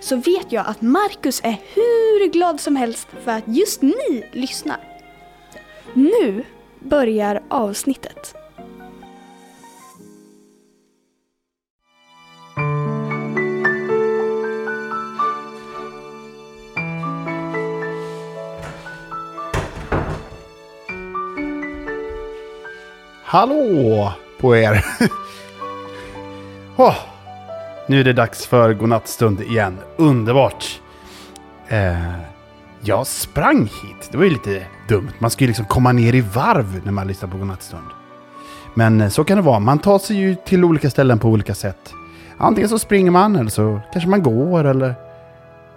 så 0.00 0.16
vet 0.16 0.52
jag 0.52 0.66
att 0.66 0.80
Marcus 0.82 1.40
är 1.44 1.56
hur 1.74 2.32
glad 2.32 2.60
som 2.60 2.76
helst 2.76 3.08
för 3.24 3.30
att 3.30 3.44
just 3.46 3.82
ni 3.82 4.24
lyssnar. 4.32 4.80
Nu 5.94 6.44
börjar 6.80 7.42
avsnittet. 7.48 8.34
Hallå 23.24 24.12
på 24.38 24.56
er! 24.56 24.84
Oh, 26.76 26.94
nu 27.88 28.00
är 28.00 28.04
det 28.04 28.12
dags 28.12 28.46
för 28.46 28.74
godnattstund 28.74 29.40
igen. 29.40 29.78
Underbart! 29.96 30.80
Eh, 31.68 32.12
jag 32.80 33.06
sprang 33.06 33.62
hit. 33.62 34.08
Det 34.10 34.16
var 34.16 34.24
ju 34.24 34.30
lite 34.30 34.66
dumt. 34.88 35.10
Man 35.18 35.30
ska 35.30 35.44
ju 35.44 35.48
liksom 35.48 35.64
komma 35.64 35.92
ner 35.92 36.14
i 36.14 36.20
varv 36.20 36.80
när 36.84 36.92
man 36.92 37.06
lyssnar 37.08 37.28
på 37.28 37.38
godnattstund. 37.38 37.86
Men 38.74 39.00
eh, 39.00 39.08
så 39.08 39.24
kan 39.24 39.36
det 39.36 39.42
vara. 39.42 39.58
Man 39.58 39.78
tar 39.78 39.98
sig 39.98 40.16
ju 40.16 40.34
till 40.34 40.64
olika 40.64 40.90
ställen 40.90 41.18
på 41.18 41.28
olika 41.28 41.54
sätt. 41.54 41.94
Antingen 42.36 42.68
så 42.68 42.78
springer 42.78 43.10
man 43.10 43.36
eller 43.36 43.50
så 43.50 43.80
kanske 43.92 44.10
man 44.10 44.22
går 44.22 44.64
eller 44.64 44.94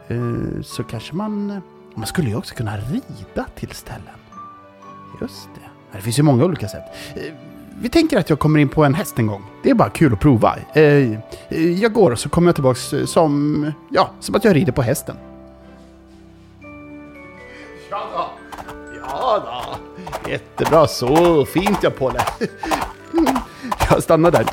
eh, 0.08 0.62
så 0.64 0.84
kanske 0.84 1.16
man... 1.16 1.50
Eh, 1.50 1.58
man 1.96 2.08
skulle 2.08 2.30
ju 2.30 2.36
också 2.36 2.56
kunna 2.56 2.78
rida 2.78 3.46
till 3.56 3.72
ställen. 3.72 4.20
Just 5.22 5.50
det. 5.56 5.98
Det 5.98 6.02
finns 6.02 6.20
ju 6.20 6.24
många 6.24 6.46
olika 6.46 6.68
sätt. 6.68 6.84
Eh, 7.16 7.51
vi 7.82 7.90
tänker 7.90 8.18
att 8.20 8.30
jag 8.30 8.40
kommer 8.40 8.60
in 8.60 8.70
på 8.70 8.84
en 8.86 8.94
häst 8.94 9.20
en 9.20 9.28
gång. 9.28 9.44
Det 9.64 9.70
är 9.70 9.74
bara 9.74 9.90
kul 9.90 10.14
att 10.14 10.20
prova. 10.20 10.56
Eh, 10.74 10.84
eh, 10.84 11.18
Jag 11.50 11.94
går 11.94 12.12
och 12.12 12.20
så 12.20 12.30
kommer 12.30 12.48
jag 12.48 12.56
tillbaks 12.56 12.94
eh, 12.94 13.06
som, 13.06 13.72
ja, 13.90 14.12
som 14.20 14.36
att 14.36 14.44
jag 14.44 14.56
rider 14.56 14.72
på 14.72 14.82
hästen. 14.82 15.16
Ja 17.90 18.04
då. 18.14 18.30
Ja 19.02 19.44
då. 19.46 20.30
Jättebra. 20.32 20.88
Så 20.88 21.46
fint 21.46 21.78
jag 21.84 21.96
på 21.98 22.10
det. 22.10 22.26
Jag 23.90 24.04
stannar 24.04 24.32
där. 24.32 24.46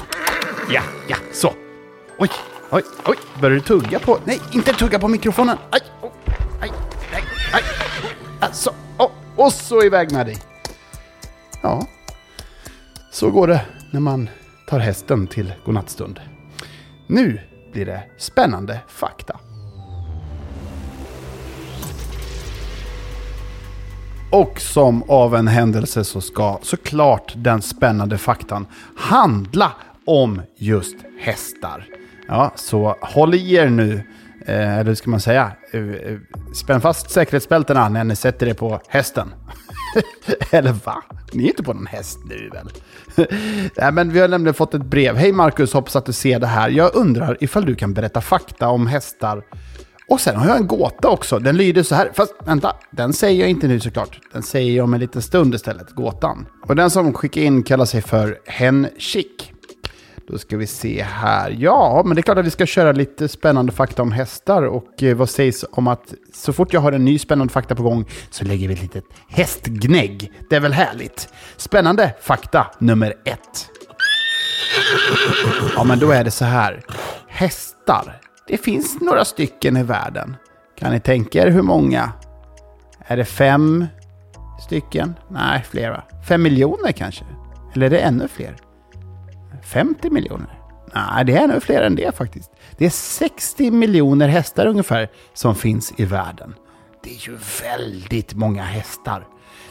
Ja, 0.71 0.83
ja, 1.09 1.17
så. 1.33 1.53
Oj, 2.19 2.31
oj, 2.71 2.83
oj. 3.07 3.17
Börjar 3.41 3.55
du 3.55 3.61
tugga 3.61 3.99
på... 3.99 4.19
Nej, 4.25 4.41
inte 4.53 4.73
tugga 4.73 4.99
på 4.99 5.09
mikrofonen. 5.09 5.57
Aj, 5.71 5.81
oh, 6.03 6.11
aj, 6.63 6.73
nej, 7.13 7.23
aj. 7.53 7.63
Alltså, 8.41 8.71
oh, 8.99 9.11
och 9.37 9.53
så 9.53 9.83
iväg 9.83 10.13
med 10.13 10.27
dig. 10.27 10.37
Ja, 11.63 11.87
så 13.19 13.31
går 13.31 13.47
det 13.47 13.61
när 13.91 14.01
man 14.01 14.29
tar 14.67 14.79
hästen 14.79 15.27
till 15.27 15.53
godnattstund. 15.65 16.21
Nu 17.07 17.41
blir 17.73 17.87
det 17.87 18.03
spännande 18.17 18.81
fakta. 18.89 19.41
Och 24.33 24.61
som 24.61 25.03
av 25.03 25.35
en 25.35 25.49
händelse 25.49 26.05
så 26.05 26.21
ska 26.21 26.59
såklart 26.63 27.33
den 27.37 27.63
spännande 27.63 28.19
faktan 28.19 28.67
handla 28.97 29.73
om 30.07 30.43
just 30.57 30.97
hästar. 31.21 31.87
Ja, 32.29 32.53
så 32.55 32.97
håll 33.01 33.35
i 33.35 33.55
er 33.55 33.69
nu, 33.69 33.95
eh, 34.47 34.79
eller 34.79 34.85
hur 34.85 34.95
ska 34.95 35.11
man 35.11 35.21
säga? 35.21 35.53
Eh, 35.73 35.81
eh, 35.81 36.19
spänn 36.55 36.81
fast 36.81 37.11
säkerhetsbältena 37.11 37.89
när 37.89 38.05
ni 38.05 38.17
sätter 38.17 38.47
er 38.47 38.55
på 38.55 38.81
hästen. 38.89 39.35
Eller 40.51 40.73
va? 40.73 41.03
Ni 41.33 41.45
är 41.45 41.49
inte 41.49 41.63
på 41.63 41.73
någon 41.73 41.87
häst 41.87 42.19
nu 42.25 42.51
väl? 42.53 42.71
Nej, 43.77 43.93
men 43.93 44.13
vi 44.13 44.21
har 44.21 44.29
nämligen 44.29 44.55
fått 44.55 44.75
ett 44.75 44.85
brev. 44.85 45.17
Hej 45.17 45.33
Marcus, 45.33 45.73
hoppas 45.73 45.97
att 45.97 46.07
du 46.07 46.13
ser 46.13 46.39
det 46.39 46.47
här. 46.47 46.71
Jag 46.71 46.95
undrar 46.95 47.37
ifall 47.41 47.65
du 47.65 47.75
kan 47.75 47.95
berätta 47.95 48.21
fakta 48.21 48.69
om 48.69 48.87
hästar. 48.87 49.43
Och 50.09 50.21
sen 50.21 50.37
har 50.37 50.47
jag 50.47 50.57
en 50.57 50.67
gåta 50.67 51.09
också. 51.09 51.39
Den 51.39 51.57
lyder 51.57 51.83
så 51.83 51.95
här. 51.95 52.11
Fast 52.15 52.35
vänta, 52.47 52.77
den 52.91 53.13
säger 53.13 53.41
jag 53.41 53.51
inte 53.51 53.69
nu 53.69 53.81
såklart. 53.81 54.21
Den 54.33 54.43
säger 54.43 54.77
jag 54.77 54.85
om 54.85 54.95
en 54.95 55.01
liten 55.01 55.23
stund 55.23 55.55
istället, 55.55 55.91
gåtan. 55.91 56.47
Och 56.67 56.77
den 56.77 56.91
som 56.91 57.15
skickar 57.15 57.43
in 57.43 57.63
kallar 57.63 57.85
sig 57.85 58.03
för 58.03 58.39
Hen 58.47 58.89
Chick. 58.99 59.53
Då 60.29 60.39
ska 60.39 60.57
vi 60.57 60.67
se 60.67 61.03
här. 61.03 61.57
Ja, 61.59 62.03
men 62.05 62.15
det 62.15 62.21
är 62.21 62.23
klart 62.23 62.39
att 62.39 62.47
vi 62.47 62.51
ska 62.51 62.67
köra 62.67 62.93
lite 62.93 63.29
spännande 63.29 63.73
fakta 63.73 64.03
om 64.03 64.13
hästar. 64.13 64.63
Och 64.63 65.03
eh, 65.03 65.17
vad 65.17 65.31
sägs 65.31 65.65
om 65.71 65.89
att 65.89 66.15
så 66.33 66.53
fort 66.53 66.73
jag 66.73 66.81
har 66.81 66.93
en 66.93 67.05
ny 67.05 67.19
spännande 67.19 67.53
fakta 67.53 67.75
på 67.75 67.83
gång 67.83 68.05
så 68.31 68.45
lägger 68.45 68.69
vi 68.69 68.75
ett 68.75 68.83
litet 68.83 69.05
hästgnägg. 69.29 70.33
Det 70.51 70.57
är 70.57 70.61
väl 70.61 70.73
härligt? 70.73 71.29
Spännande 71.57 72.15
fakta 72.21 72.67
nummer 72.79 73.15
ett. 73.25 73.71
Ja, 75.77 75.85
men 75.85 75.99
då 75.99 76.11
är 76.11 76.25
det 76.25 76.31
så 76.31 76.45
här. 76.45 76.83
Hästar. 77.29 78.21
Det 78.49 78.59
finns 78.59 79.01
några 79.01 79.25
stycken 79.25 79.77
i 79.77 79.83
världen. 79.83 80.37
Kan 80.79 80.93
ni 80.93 81.01
tänka 81.01 81.43
er 81.43 81.51
hur 81.51 81.63
många? 81.63 82.13
Är 83.07 83.17
det 83.17 83.25
fem 83.25 83.87
stycken? 84.67 85.15
Nej, 85.31 85.65
flera. 85.71 86.03
Fem 86.29 86.43
miljoner 86.43 86.93
kanske? 86.93 87.25
Eller 87.75 87.87
är 87.87 87.91
det 87.91 87.99
ännu 87.99 88.29
fler? 88.29 88.57
50 89.63 90.11
miljoner? 90.11 90.59
Nej, 90.95 91.25
det 91.25 91.37
är 91.37 91.47
nog 91.47 91.63
fler 91.63 91.83
än 91.83 91.95
det 91.95 92.17
faktiskt. 92.17 92.51
Det 92.79 92.87
är 92.87 92.91
60 92.91 93.71
miljoner 93.71 94.29
hästar 94.29 94.67
ungefär 94.67 95.09
som 95.35 95.55
finns 95.55 95.93
i 95.97 96.05
världen. 96.05 96.55
Det 97.03 97.11
är 97.11 97.29
ju 97.29 97.39
väldigt 97.63 98.35
många 98.35 98.63
hästar. 98.63 99.27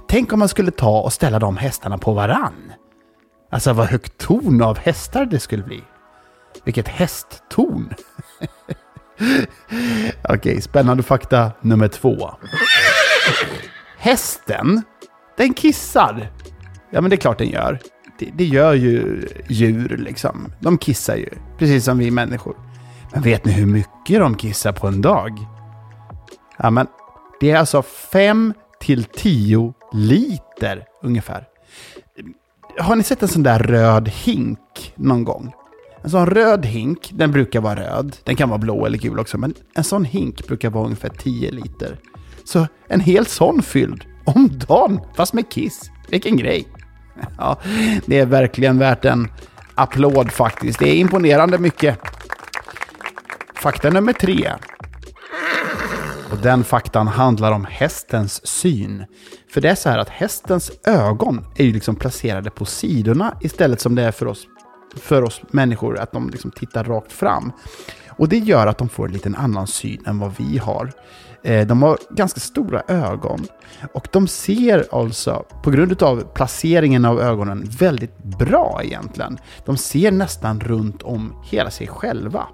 Tänk 0.08 0.34
om 0.34 0.40
man 0.40 0.50
skulle 0.50 0.72
ta 0.72 1.02
och 1.02 1.14
ställa 1.14 1.40
de 1.40 1.58
hästarna 1.58 1.98
på 1.98 2.14
varann. 2.14 2.72
Alltså 3.52 3.74
vad 3.74 3.88
högt 3.88 4.18
torn 4.18 4.62
av 4.62 4.78
hästar 4.78 5.26
det 5.26 5.40
skulle 5.40 5.64
bli. 5.64 5.84
Vilket 6.64 6.88
hästtorn. 6.88 7.94
Okej, 10.30 10.62
spännande 10.62 11.04
fakta 11.04 11.52
nummer 11.62 11.88
två. 11.88 12.32
Hästen, 13.98 14.82
den 15.38 15.54
kissar. 15.54 16.32
Ja, 16.90 17.02
men 17.02 17.10
det 17.10 17.16
är 17.16 17.18
klart 17.18 17.38
den 17.38 17.50
gör. 17.50 17.80
Det, 18.20 18.30
det 18.36 18.46
gör 18.46 18.74
ju 18.74 19.28
djur 19.48 19.98
liksom. 19.98 20.54
De 20.60 20.78
kissar 20.78 21.16
ju, 21.16 21.30
precis 21.58 21.86
som 21.86 21.98
vi 21.98 22.12
människor. 22.12 22.56
Men 23.14 23.22
vet 23.22 23.46
ni 23.46 23.52
hur 23.52 23.66
mycket 23.66 24.20
de 24.20 24.36
kissar 24.36 24.72
på 24.72 24.88
en 24.88 25.02
dag? 25.02 25.48
Ja, 26.58 26.70
men 26.70 26.88
det 27.40 27.52
är 27.52 27.58
alltså 27.58 27.82
5 27.82 28.54
till 28.80 29.04
10 29.04 29.74
liter 29.94 30.86
ungefär. 31.04 31.48
Har 32.80 32.96
ni 32.96 33.04
sett 33.04 33.22
en 33.22 33.28
sån 33.28 33.44
där 33.44 33.60
röd 33.60 34.10
hink 34.10 34.94
någon 34.96 35.24
gång? 35.24 35.54
En 36.04 36.10
sån 36.10 36.26
röd 36.26 36.66
hink, 36.66 37.10
den 37.14 37.32
brukar 37.32 37.62
vara 37.62 37.76
röd. 37.76 38.16
Den 38.24 38.36
kan 38.36 38.50
vara 38.50 38.60
blå 38.60 38.86
eller 38.86 38.98
gul 38.98 39.20
också, 39.20 39.38
men 39.38 39.54
en 39.76 39.84
sån 39.84 40.06
hink 40.06 40.48
brukar 40.48 40.70
vara 40.70 40.86
ungefär 40.86 41.10
10 41.10 41.52
liter. 41.52 41.98
Så 42.44 42.68
en 42.88 43.00
hel 43.00 43.26
sån 43.26 43.62
fylld 43.62 44.06
om 44.26 44.50
dagen, 44.68 45.00
fast 45.16 45.34
med 45.34 45.50
kiss. 45.50 45.92
Vilken 46.10 46.38
grej! 46.38 46.68
Ja, 47.38 47.58
det 48.06 48.20
är 48.20 48.26
verkligen 48.26 48.80
värt 48.80 49.06
en 49.06 49.28
applåd 49.76 50.32
faktiskt. 50.32 50.80
Det 50.80 50.90
är 50.90 50.96
imponerande 50.96 51.58
mycket. 51.58 52.00
Fakta 53.56 53.90
nummer 53.90 54.14
tre. 54.14 54.54
Och 56.32 56.38
den 56.38 56.64
faktan 56.64 57.08
handlar 57.08 57.52
om 57.52 57.66
hästens 57.66 58.48
syn. 58.48 59.06
För 59.54 59.62
det 59.62 59.70
är 59.70 59.76
så 59.76 59.90
här 59.90 59.98
att 59.98 60.10
hästens 60.10 60.72
ögon 60.84 61.46
är 61.56 61.64
ju 61.66 61.74
liksom 61.74 61.96
placerade 61.96 62.50
på 62.50 62.66
sidorna 62.66 63.38
istället 63.42 63.82
som 63.82 63.96
det 63.96 64.04
är 64.04 64.12
för 64.12 64.26
oss, 64.26 64.48
för 64.96 65.22
oss 65.22 65.42
människor, 65.52 66.00
att 66.00 66.12
de 66.12 66.30
liksom 66.30 66.52
tittar 66.52 66.84
rakt 66.84 67.12
fram. 67.12 67.52
Och 68.10 68.30
det 68.30 68.38
gör 68.38 68.68
att 68.68 68.78
de 68.78 68.90
får 68.90 69.06
en 69.06 69.14
liten 69.14 69.36
annan 69.36 69.68
syn 69.68 70.04
än 70.06 70.20
vad 70.20 70.34
vi 70.38 70.58
har. 70.58 70.92
Eh, 71.44 71.68
de 71.68 71.82
har 71.84 71.98
ganska 72.10 72.40
stora 72.40 72.84
ögon. 72.88 73.48
Och 73.94 74.08
de 74.12 74.28
ser 74.28 74.88
alltså, 74.92 75.46
på 75.64 75.72
grund 75.72 76.04
av 76.04 76.24
placeringen 76.34 77.06
av 77.06 77.22
ögonen, 77.22 77.68
väldigt 77.80 78.18
bra 78.24 78.82
egentligen. 78.84 79.38
De 79.66 79.78
ser 79.78 80.12
nästan 80.12 80.60
runt 80.60 81.04
om 81.04 81.34
hela 81.46 81.72
sig 81.72 81.88
själva. 81.88 82.48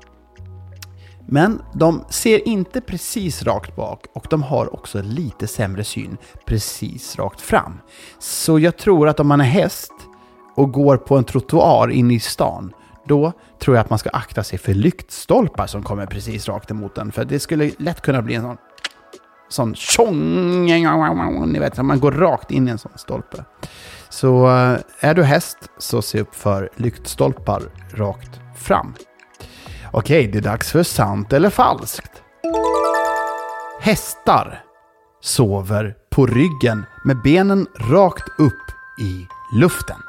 Men 1.27 1.61
de 1.73 2.05
ser 2.09 2.47
inte 2.47 2.81
precis 2.81 3.43
rakt 3.43 3.75
bak 3.75 4.05
och 4.13 4.27
de 4.29 4.43
har 4.43 4.73
också 4.73 5.01
lite 5.01 5.47
sämre 5.47 5.83
syn 5.83 6.17
precis 6.45 7.15
rakt 7.15 7.41
fram. 7.41 7.79
Så 8.19 8.59
jag 8.59 8.77
tror 8.77 9.07
att 9.07 9.19
om 9.19 9.27
man 9.27 9.41
är 9.41 9.45
häst 9.45 9.93
och 10.55 10.71
går 10.71 10.97
på 10.97 11.17
en 11.17 11.23
trottoar 11.23 11.91
inne 11.91 12.13
i 12.13 12.19
stan, 12.19 12.73
då 13.07 13.31
tror 13.59 13.75
jag 13.75 13.83
att 13.83 13.89
man 13.89 13.99
ska 13.99 14.09
akta 14.09 14.43
sig 14.43 14.59
för 14.59 14.73
lyktstolpar 14.73 15.67
som 15.67 15.83
kommer 15.83 16.05
precis 16.05 16.47
rakt 16.47 16.71
emot 16.71 16.97
en, 16.97 17.11
För 17.11 17.25
det 17.25 17.39
skulle 17.39 17.71
lätt 17.77 18.01
kunna 18.01 18.21
bli 18.21 18.35
en 18.35 18.41
sån 18.41 18.57
sån 19.53 19.75
tjong, 19.75 20.65
ni 20.65 21.59
vet, 21.59 21.77
man 21.77 21.99
går 21.99 22.11
rakt 22.11 22.51
in 22.51 22.67
i 22.67 22.71
en 22.71 22.77
sån 22.77 22.91
stolpe. 22.95 23.45
Så 24.09 24.47
eh, 24.47 24.79
är 24.99 25.13
du 25.13 25.23
häst 25.23 25.57
så 25.77 26.01
se 26.01 26.21
upp 26.21 26.35
för 26.35 26.69
lyktstolpar 26.75 27.63
rakt 27.91 28.39
fram. 28.57 28.93
Okej, 29.91 30.27
det 30.27 30.37
är 30.37 30.41
dags 30.41 30.71
för 30.71 30.83
sant 30.83 31.33
eller 31.33 31.49
falskt. 31.49 32.11
Hästar 33.81 34.63
sover 35.21 35.95
på 36.09 36.25
ryggen 36.25 36.85
med 37.05 37.21
benen 37.21 37.67
rakt 37.75 38.39
upp 38.39 38.63
i 39.01 39.27
luften. 39.59 39.99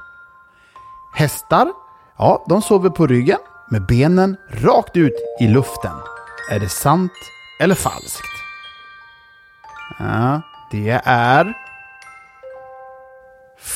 Hästar, 1.15 1.73
ja, 2.19 2.45
de 2.49 2.63
sover 2.63 2.91
på 2.91 3.07
ryggen 3.07 3.39
med 3.71 3.87
benen 3.87 4.37
rakt 4.51 4.97
ut 4.97 5.15
i 5.41 5.47
luften. 5.47 5.97
Är 6.51 6.61
det 6.61 6.69
sant 6.69 7.13
eller 7.61 7.75
falskt? 7.75 8.34
Ja, 9.99 10.41
det 10.71 11.01
är 11.05 11.55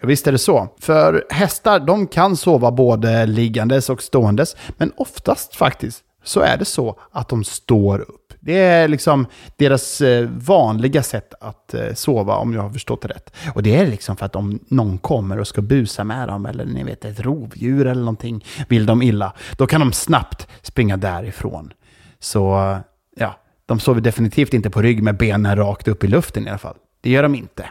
Ja, 0.00 0.06
visst 0.06 0.26
är 0.26 0.32
det 0.32 0.38
så. 0.38 0.68
För 0.80 1.24
hästar, 1.30 1.80
de 1.80 2.06
kan 2.06 2.36
sova 2.36 2.70
både 2.70 3.26
liggandes 3.26 3.90
och 3.90 4.02
ståendes. 4.02 4.56
Men 4.76 4.92
oftast 4.96 5.56
faktiskt 5.56 6.04
så 6.24 6.40
är 6.40 6.56
det 6.56 6.64
så 6.64 6.98
att 7.12 7.28
de 7.28 7.44
står 7.44 8.00
upp. 8.00 8.21
Det 8.44 8.58
är 8.58 8.88
liksom 8.88 9.26
deras 9.56 10.00
eh, 10.00 10.28
vanliga 10.28 11.02
sätt 11.02 11.34
att 11.40 11.74
eh, 11.74 11.94
sova 11.94 12.34
om 12.34 12.54
jag 12.54 12.62
har 12.62 12.70
förstått 12.70 13.02
det 13.02 13.08
rätt. 13.08 13.34
Och 13.54 13.62
det 13.62 13.76
är 13.76 13.86
liksom 13.86 14.16
för 14.16 14.26
att 14.26 14.36
om 14.36 14.58
någon 14.68 14.98
kommer 14.98 15.38
och 15.38 15.48
ska 15.48 15.62
busa 15.62 16.04
med 16.04 16.28
dem, 16.28 16.46
eller 16.46 16.64
ni 16.64 16.84
vet 16.84 17.04
ett 17.04 17.20
rovdjur 17.20 17.86
eller 17.86 18.00
någonting, 18.00 18.44
vill 18.68 18.86
de 18.86 19.02
illa, 19.02 19.32
då 19.56 19.66
kan 19.66 19.80
de 19.80 19.92
snabbt 19.92 20.48
springa 20.62 20.96
därifrån. 20.96 21.72
Så 22.18 22.76
ja, 23.16 23.36
de 23.66 23.80
sover 23.80 24.00
definitivt 24.00 24.54
inte 24.54 24.70
på 24.70 24.82
rygg 24.82 25.02
med 25.02 25.16
benen 25.16 25.56
rakt 25.56 25.88
upp 25.88 26.04
i 26.04 26.06
luften 26.06 26.46
i 26.46 26.48
alla 26.48 26.58
fall. 26.58 26.76
Det 27.00 27.10
gör 27.10 27.22
de 27.22 27.34
inte. 27.34 27.70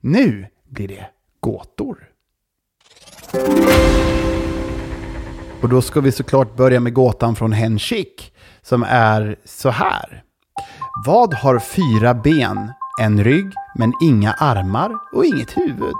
Nu 0.00 0.46
blir 0.68 0.88
det 0.88 1.06
gåtor. 1.40 2.08
Och 5.62 5.68
då 5.68 5.82
ska 5.82 6.00
vi 6.00 6.12
såklart 6.12 6.56
börja 6.56 6.80
med 6.80 6.94
gåtan 6.94 7.36
från 7.36 7.52
Henchik 7.52 8.32
som 8.68 8.82
är 8.82 9.36
så 9.44 9.70
här. 9.70 10.22
Vad 11.06 11.34
har 11.34 11.58
fyra 11.58 12.14
ben, 12.14 12.72
en 13.00 13.24
rygg, 13.24 13.52
men 13.74 13.92
inga 14.02 14.32
armar 14.32 14.90
och 15.12 15.24
inget 15.24 15.56
huvud? 15.56 15.96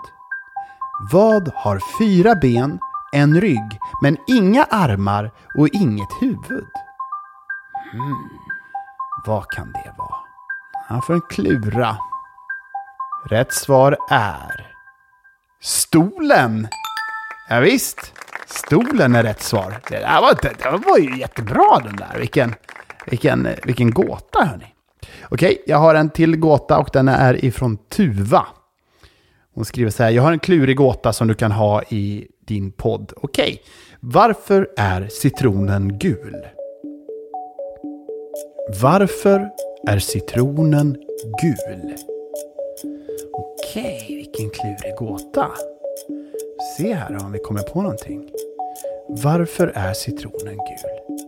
Vad 1.12 1.53
har 1.55 1.81
fyra 1.99 2.35
ben, 2.35 2.79
en 3.12 3.41
rygg, 3.41 3.79
men 4.03 4.17
inga 4.26 4.65
armar 4.65 5.31
och 5.55 5.69
inget 5.69 6.12
huvud? 6.20 6.69
Hmm. 7.93 8.29
Vad 9.26 9.50
kan 9.50 9.73
det 9.73 9.94
vara? 9.99 10.17
Han 10.88 11.03
får 11.03 11.14
en 11.14 11.21
klura. 11.21 11.97
Rätt 13.31 13.53
svar 13.53 13.97
är 14.11 14.67
stolen. 15.61 16.69
Ja, 17.49 17.61
visst. 17.61 18.18
Stolen 18.50 19.15
är 19.15 19.23
rätt 19.23 19.43
svar. 19.43 19.81
Det, 19.89 19.99
där 19.99 20.21
var, 20.21 20.39
det 20.43 20.89
var 20.89 20.99
ju 20.99 21.19
jättebra 21.19 21.81
den 21.85 21.97
där. 21.97 22.19
Vilken, 22.19 22.55
vilken, 23.06 23.49
vilken 23.65 23.91
gåta 23.91 24.45
hörni. 24.45 24.75
Okej, 25.29 25.62
jag 25.67 25.79
har 25.79 25.95
en 25.95 26.11
till 26.11 26.37
gåta 26.37 26.79
och 26.79 26.91
den 26.93 27.09
är 27.09 27.45
ifrån 27.45 27.77
Tuva. 27.77 28.47
Hon 29.55 29.65
skriver 29.65 29.91
så 29.91 30.03
här, 30.03 30.11
jag 30.11 30.23
har 30.23 30.33
en 30.33 30.39
klurig 30.39 30.77
gåta 30.77 31.12
som 31.12 31.29
du 31.29 31.35
kan 31.35 31.53
ha 31.53 31.83
i 31.83 32.27
din 32.47 32.73
podd. 32.73 33.12
Okej, 33.17 33.62
varför 34.00 34.69
är 34.77 35.09
citronen 35.09 35.99
gul? 35.99 36.47
Varför 38.83 39.50
är 39.89 39.99
citronen 39.99 40.97
gul? 41.43 41.95
Okej, 43.33 44.06
vilken 44.09 44.50
klurig 44.50 44.97
gåta. 44.99 45.50
Se 46.61 46.95
här 46.95 47.25
om 47.25 47.33
vi 47.33 47.39
kommer 47.39 47.63
på 47.63 47.83
någonting. 47.83 48.31
Varför 49.09 49.73
är 49.75 49.93
citronen 49.93 50.57
gul? 50.57 51.19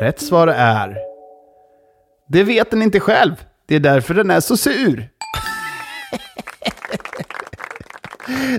Rätt 0.00 0.20
svar 0.20 0.48
är... 0.48 0.98
Det 2.28 2.44
vet 2.44 2.70
den 2.70 2.82
inte 2.82 3.00
själv. 3.00 3.44
Det 3.66 3.74
är 3.74 3.80
därför 3.80 4.14
den 4.14 4.30
är 4.30 4.40
så 4.40 4.56
sur. 4.56 5.10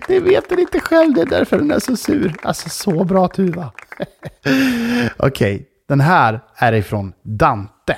Det 0.08 0.20
vet 0.20 0.50
den 0.50 0.60
inte 0.60 0.80
själv, 0.80 1.14
det 1.14 1.22
är 1.22 1.26
därför 1.26 1.58
den 1.58 1.72
är 1.72 1.80
så 1.80 1.96
sur. 1.96 2.36
Alltså 2.44 2.70
så 2.70 3.04
bra 3.04 3.28
Tuva. 3.28 3.72
Okej, 5.18 5.56
okay, 5.56 5.66
den 5.88 6.00
här 6.00 6.40
är 6.56 6.74
ifrån 6.74 7.14
Dante. 7.24 7.98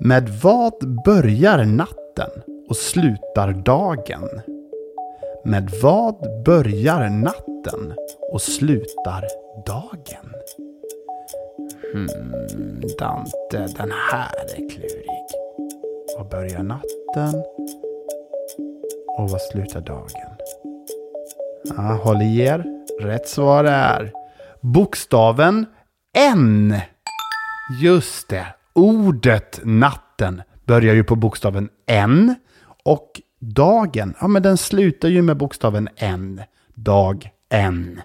Med 0.00 0.28
vad 0.42 1.02
börjar 1.04 1.64
natten 1.64 2.30
och 2.68 2.76
slutar 2.76 3.52
dagen? 3.52 4.57
Med 5.44 5.70
vad 5.82 6.44
börjar 6.44 7.08
natten 7.08 7.94
och 8.32 8.42
slutar 8.42 9.24
dagen? 9.66 10.32
Hmm, 11.92 12.80
Dante, 12.98 13.66
den 13.76 13.92
här 14.10 14.34
är 14.56 14.70
klurig. 14.70 15.26
Vad 16.18 16.28
börjar 16.28 16.62
natten 16.62 17.42
och 19.18 19.30
vad 19.30 19.40
slutar 19.40 19.80
dagen? 19.80 20.36
Ja, 21.64 21.82
håll 21.82 22.22
i 22.22 22.40
er. 22.40 22.64
Rätt 23.00 23.28
svar 23.28 23.64
är 23.64 24.12
bokstaven 24.60 25.66
N. 26.16 26.74
Just 27.82 28.28
det, 28.28 28.46
ordet 28.72 29.60
natten 29.64 30.42
börjar 30.66 30.94
ju 30.94 31.04
på 31.04 31.16
bokstaven 31.16 31.68
N 31.86 32.34
och 32.84 33.20
dagen, 33.38 34.14
ja 34.20 34.28
men 34.28 34.42
den 34.42 34.56
slutar 34.56 35.08
ju 35.08 35.22
med 35.22 35.36
bokstaven 35.36 35.88
N. 35.96 36.42
Dag 36.74 37.30
N. 37.50 38.00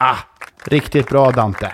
Ah, 0.00 0.18
riktigt 0.64 1.08
bra 1.08 1.30
Dante. 1.30 1.72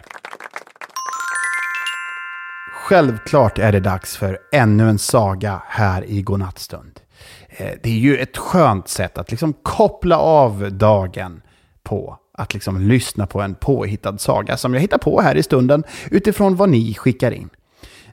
Självklart 2.72 3.58
är 3.58 3.72
det 3.72 3.80
dags 3.80 4.16
för 4.16 4.38
ännu 4.52 4.88
en 4.88 4.98
saga 4.98 5.62
här 5.66 6.04
i 6.04 6.22
Godnattstund. 6.22 7.00
Eh, 7.48 7.70
det 7.82 7.90
är 7.90 7.98
ju 7.98 8.16
ett 8.16 8.36
skönt 8.36 8.88
sätt 8.88 9.18
att 9.18 9.30
liksom 9.30 9.52
koppla 9.52 10.18
av 10.18 10.72
dagen 10.72 11.42
på 11.82 12.18
att 12.32 12.54
liksom 12.54 12.80
lyssna 12.80 13.26
på 13.26 13.40
en 13.40 13.54
påhittad 13.54 14.18
saga 14.18 14.56
som 14.56 14.74
jag 14.74 14.80
hittar 14.80 14.98
på 14.98 15.20
här 15.20 15.34
i 15.34 15.42
stunden 15.42 15.84
utifrån 16.10 16.56
vad 16.56 16.68
ni 16.68 16.94
skickar 16.94 17.30
in. 17.30 17.50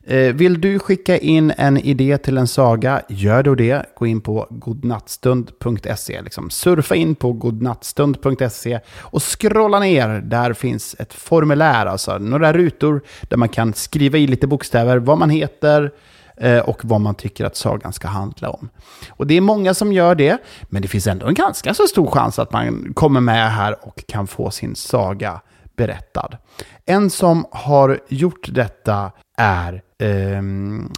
Eh, 0.10 0.34
vill 0.34 0.62
du 0.62 0.80
skicka 0.80 1.18
in 1.18 1.54
en 1.58 1.78
idé 1.78 2.18
till 2.18 2.38
en 2.38 2.48
saga, 2.48 3.02
gör 3.10 3.44
då 3.44 3.56
det. 3.56 3.86
Gå 3.96 4.08
in 4.08 4.22
på 4.22 4.48
godnattstund.se. 4.50 6.22
Liksom 6.22 6.50
surfa 6.50 6.96
in 6.96 7.16
på 7.16 7.34
godnattstund.se 7.34 8.80
och 9.00 9.24
scrolla 9.24 9.80
ner. 9.80 10.22
Där 10.22 10.54
finns 10.54 10.96
ett 11.00 11.14
formulär, 11.14 11.86
alltså 11.86 12.18
några 12.18 12.54
rutor 12.54 13.02
där 13.22 13.38
man 13.38 13.50
kan 13.50 13.74
skriva 13.74 14.18
i 14.18 14.28
lite 14.28 14.48
bokstäver, 14.48 14.98
vad 14.98 15.18
man 15.18 15.30
heter, 15.30 15.92
eh, 16.38 16.60
och 16.60 16.86
vad 16.86 17.02
man 17.02 17.16
tycker 17.16 17.46
att 17.46 17.56
sagan 17.56 17.94
ska 17.94 18.08
handla 18.08 18.50
om. 18.50 18.70
Och 19.10 19.28
det 19.28 19.38
är 19.38 19.42
många 19.42 19.74
som 19.74 19.94
gör 19.94 20.16
det, 20.16 20.38
men 20.70 20.82
det 20.82 20.88
finns 20.88 21.08
ändå 21.08 21.26
en 21.26 21.34
ganska 21.34 21.74
så 21.74 21.88
stor 21.88 22.08
chans 22.08 22.40
att 22.40 22.52
man 22.52 22.94
kommer 22.94 23.20
med 23.20 23.52
här 23.52 23.88
och 23.88 24.04
kan 24.08 24.28
få 24.28 24.52
sin 24.52 24.76
saga 24.76 25.42
berättad. 25.76 26.38
En 26.86 27.10
som 27.10 27.46
har 27.52 28.00
gjort 28.10 28.48
detta 28.52 29.12
är 29.38 29.82
eh, 30.02 30.42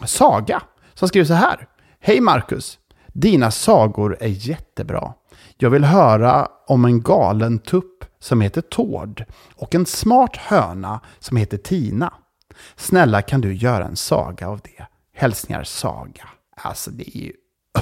Saga, 0.06 0.62
som 0.94 1.08
skriver 1.08 1.26
så 1.26 1.34
här. 1.34 1.68
Hej 2.00 2.22
Marcus! 2.22 2.80
Dina 3.08 3.52
sagor 3.52 4.18
är 4.20 4.28
jättebra. 4.28 5.14
Jag 5.58 5.70
vill 5.70 5.84
höra 5.84 6.48
om 6.68 6.86
en 6.86 7.02
galen 7.02 7.60
tupp 7.60 8.06
som 8.20 8.42
heter 8.42 8.62
Tord 8.62 9.26
och 9.56 9.76
en 9.76 9.86
smart 9.86 10.36
höna 10.38 11.00
som 11.20 11.38
heter 11.38 11.58
Tina. 11.58 12.14
Snälla 12.76 13.22
kan 13.22 13.42
du 13.42 13.54
göra 13.54 13.86
en 13.86 13.96
saga 13.96 14.48
av 14.48 14.60
det? 14.64 14.86
Hälsningar 15.14 15.64
Saga. 15.64 16.30
Alltså 16.56 16.92
det 16.92 17.18
är 17.18 17.22
ju 17.22 17.34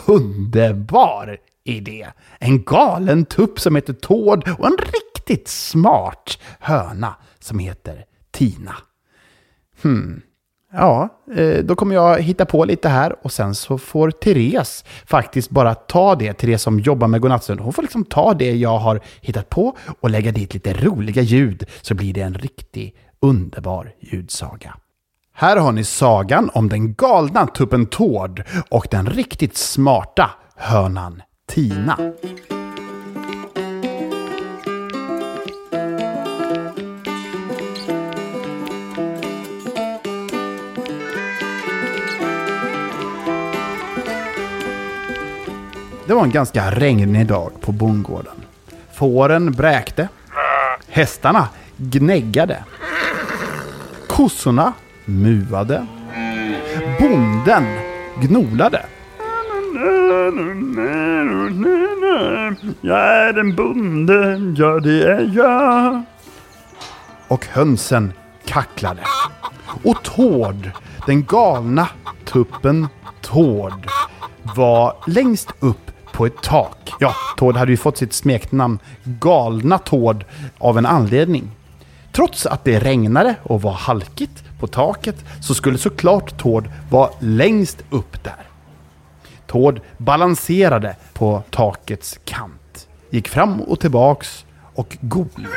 underbar 0.06 1.38
idé. 1.64 2.08
En 2.40 2.64
galen 2.64 3.26
tupp 3.26 3.60
som 3.60 3.76
heter 3.76 3.94
Tord 3.94 4.50
och 4.60 4.68
en 4.68 4.78
riktigt 4.78 5.48
smart 5.48 6.40
höna 6.60 7.16
som 7.40 7.60
heter 7.60 8.06
Tina. 8.32 8.76
Hmm. 9.82 10.22
Ja, 10.80 11.10
eh, 11.36 11.64
då 11.64 11.76
kommer 11.76 11.96
jag 11.96 12.22
hitta 12.22 12.46
på 12.46 12.66
lite 12.66 12.90
här 12.90 13.16
och 13.22 13.32
sen 13.32 13.56
så 13.56 13.78
får 13.78 14.12
Therese 14.12 14.86
faktiskt 15.06 15.50
bara 15.50 15.76
ta 15.76 16.16
det, 16.16 16.34
Therese 16.34 16.62
som 16.62 16.80
jobbar 16.80 17.08
med 17.08 17.22
Godnattstund, 17.22 17.60
hon 17.60 17.74
får 17.74 17.82
liksom 17.82 18.06
ta 18.06 18.34
det 18.34 18.56
jag 18.56 18.78
har 18.78 19.02
hittat 19.22 19.50
på 19.50 19.78
och 20.00 20.10
lägga 20.10 20.32
dit 20.32 20.54
lite 20.54 20.74
roliga 20.74 21.22
ljud 21.22 21.64
så 21.82 21.96
blir 21.96 22.14
det 22.14 22.22
en 22.22 22.34
riktig 22.34 22.96
underbar 23.20 23.92
ljudsaga. 24.00 24.76
Här 25.34 25.58
har 25.58 25.72
ni 25.72 25.84
sagan 25.84 26.50
om 26.54 26.70
den 26.70 26.94
galna 26.94 27.48
tuppen 27.48 27.86
Tord 27.86 28.44
och 28.70 28.88
den 28.92 29.06
riktigt 29.06 29.58
smarta 29.58 30.32
hönan 30.56 31.22
Tina. 31.48 31.98
Det 46.08 46.14
var 46.14 46.24
en 46.24 46.32
ganska 46.32 46.72
regnig 46.72 47.28
dag 47.28 47.52
på 47.62 47.72
bondgården. 47.72 48.36
Fåren 48.94 49.52
bräkte. 49.52 50.08
Hästarna 50.88 51.48
gnäggade. 51.78 52.64
Kossorna 54.08 54.74
muade. 55.06 55.86
Bonden 57.00 57.64
gnolade. 58.22 58.86
Jag 62.82 63.00
är 63.00 63.40
en 63.40 63.56
bonde, 63.56 64.42
ja 64.58 64.80
det 64.80 65.04
är 65.04 65.32
jag. 65.36 66.04
Och 67.28 67.46
hönsen 67.46 68.14
kacklade. 68.46 69.02
Och 69.84 70.04
Tord, 70.04 70.72
den 71.06 71.26
galna 71.26 71.88
tuppen 72.26 72.88
Tord, 73.22 73.88
var 74.56 74.96
längst 75.08 75.50
upp 75.60 75.92
på 76.18 76.26
ett 76.26 76.42
tak. 76.42 76.92
Ja, 77.00 77.16
Tord 77.38 77.58
hade 77.58 77.72
ju 77.72 77.78
fått 77.78 77.98
sitt 77.98 78.14
smeknamn 78.14 78.80
Galna 79.04 79.78
Tord 79.78 80.26
av 80.58 80.78
en 80.78 80.86
anledning. 80.86 81.52
Trots 82.12 82.46
att 82.46 82.64
det 82.64 82.80
regnade 82.80 83.36
och 83.44 83.62
var 83.62 83.72
halkigt 83.72 84.44
på 84.60 84.68
taket 84.68 85.16
så 85.42 85.54
skulle 85.54 85.78
såklart 85.78 86.38
Tord 86.38 86.70
vara 86.90 87.10
längst 87.20 87.84
upp 87.90 88.24
där. 88.24 88.48
Tord 89.48 89.82
balanserade 89.98 90.96
på 91.14 91.44
takets 91.50 92.20
kant, 92.26 92.88
gick 93.10 93.28
fram 93.28 93.62
och 93.62 93.80
tillbaks 93.80 94.46
och 94.74 94.98
gol. 95.02 95.48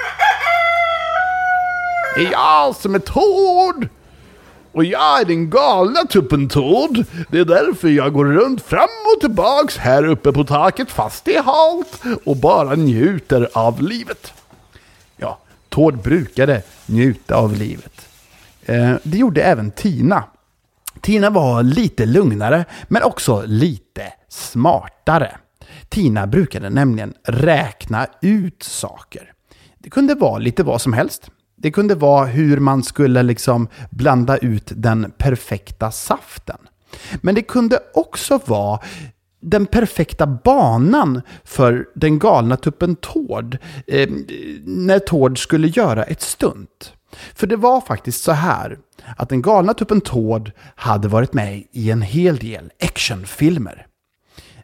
Det 2.17 2.27
är 2.27 2.33
jag 2.33 2.77
som 2.77 2.95
är 2.95 2.99
Tord! 2.99 3.89
Och 4.73 4.85
jag 4.85 5.21
är 5.21 5.25
den 5.25 5.51
galna 5.51 6.05
tuppen 6.05 6.49
Tord. 6.49 7.05
Det 7.31 7.39
är 7.39 7.45
därför 7.45 7.89
jag 7.89 8.13
går 8.13 8.25
runt 8.25 8.63
fram 8.63 8.89
och 9.17 9.21
tillbaks 9.21 9.77
här 9.77 10.07
uppe 10.07 10.33
på 10.33 10.45
taket 10.45 10.91
fast 10.91 11.25
det 11.25 11.37
är 11.37 11.43
halt 11.43 12.21
och 12.25 12.37
bara 12.37 12.75
njuter 12.75 13.49
av 13.53 13.83
livet. 13.83 14.33
Ja, 15.17 15.39
Tord 15.69 16.03
brukade 16.03 16.63
njuta 16.87 17.37
av 17.37 17.57
livet. 17.57 18.09
Eh, 18.67 18.95
det 19.03 19.19
gjorde 19.19 19.43
även 19.43 19.71
Tina. 19.71 20.25
Tina 21.01 21.31
var 21.31 21.63
lite 21.63 22.07
lugnare, 22.07 22.65
men 22.89 23.03
också 23.03 23.43
lite 23.47 24.13
smartare. 24.29 25.37
Tina 25.89 26.27
brukade 26.27 26.71
nämligen 26.71 27.15
räkna 27.23 28.07
ut 28.23 28.63
saker. 28.63 29.33
Det 29.79 29.91
kunde 29.91 30.15
vara 30.15 30.39
lite 30.39 30.63
vad 30.63 30.81
som 30.81 30.93
helst. 30.93 31.31
Det 31.63 31.71
kunde 31.71 31.95
vara 31.95 32.27
hur 32.27 32.57
man 32.57 32.83
skulle 32.83 33.23
liksom 33.23 33.69
blanda 33.91 34.37
ut 34.37 34.73
den 34.77 35.13
perfekta 35.19 35.91
saften. 35.91 36.57
Men 37.21 37.35
det 37.35 37.43
kunde 37.43 37.79
också 37.95 38.41
vara 38.47 38.81
den 39.41 39.67
perfekta 39.67 40.27
banan 40.27 41.23
för 41.45 41.87
den 41.95 42.19
galna 42.19 42.57
tuppen 42.57 42.97
Tord 42.97 43.59
eh, 43.87 44.11
när 44.65 44.99
Tord 44.99 45.43
skulle 45.43 45.69
göra 45.69 46.05
ett 46.05 46.23
stunt. 46.23 46.93
För 47.35 47.47
det 47.47 47.57
var 47.57 47.81
faktiskt 47.81 48.23
så 48.23 48.33
här 48.33 48.79
att 49.17 49.29
den 49.29 49.43
galna 49.43 49.75
tuppen 49.75 50.01
Tord 50.01 50.53
hade 50.75 51.09
varit 51.09 51.33
med 51.33 51.65
i 51.73 51.91
en 51.91 52.03
hel 52.03 52.37
del 52.37 52.71
actionfilmer. 52.83 53.87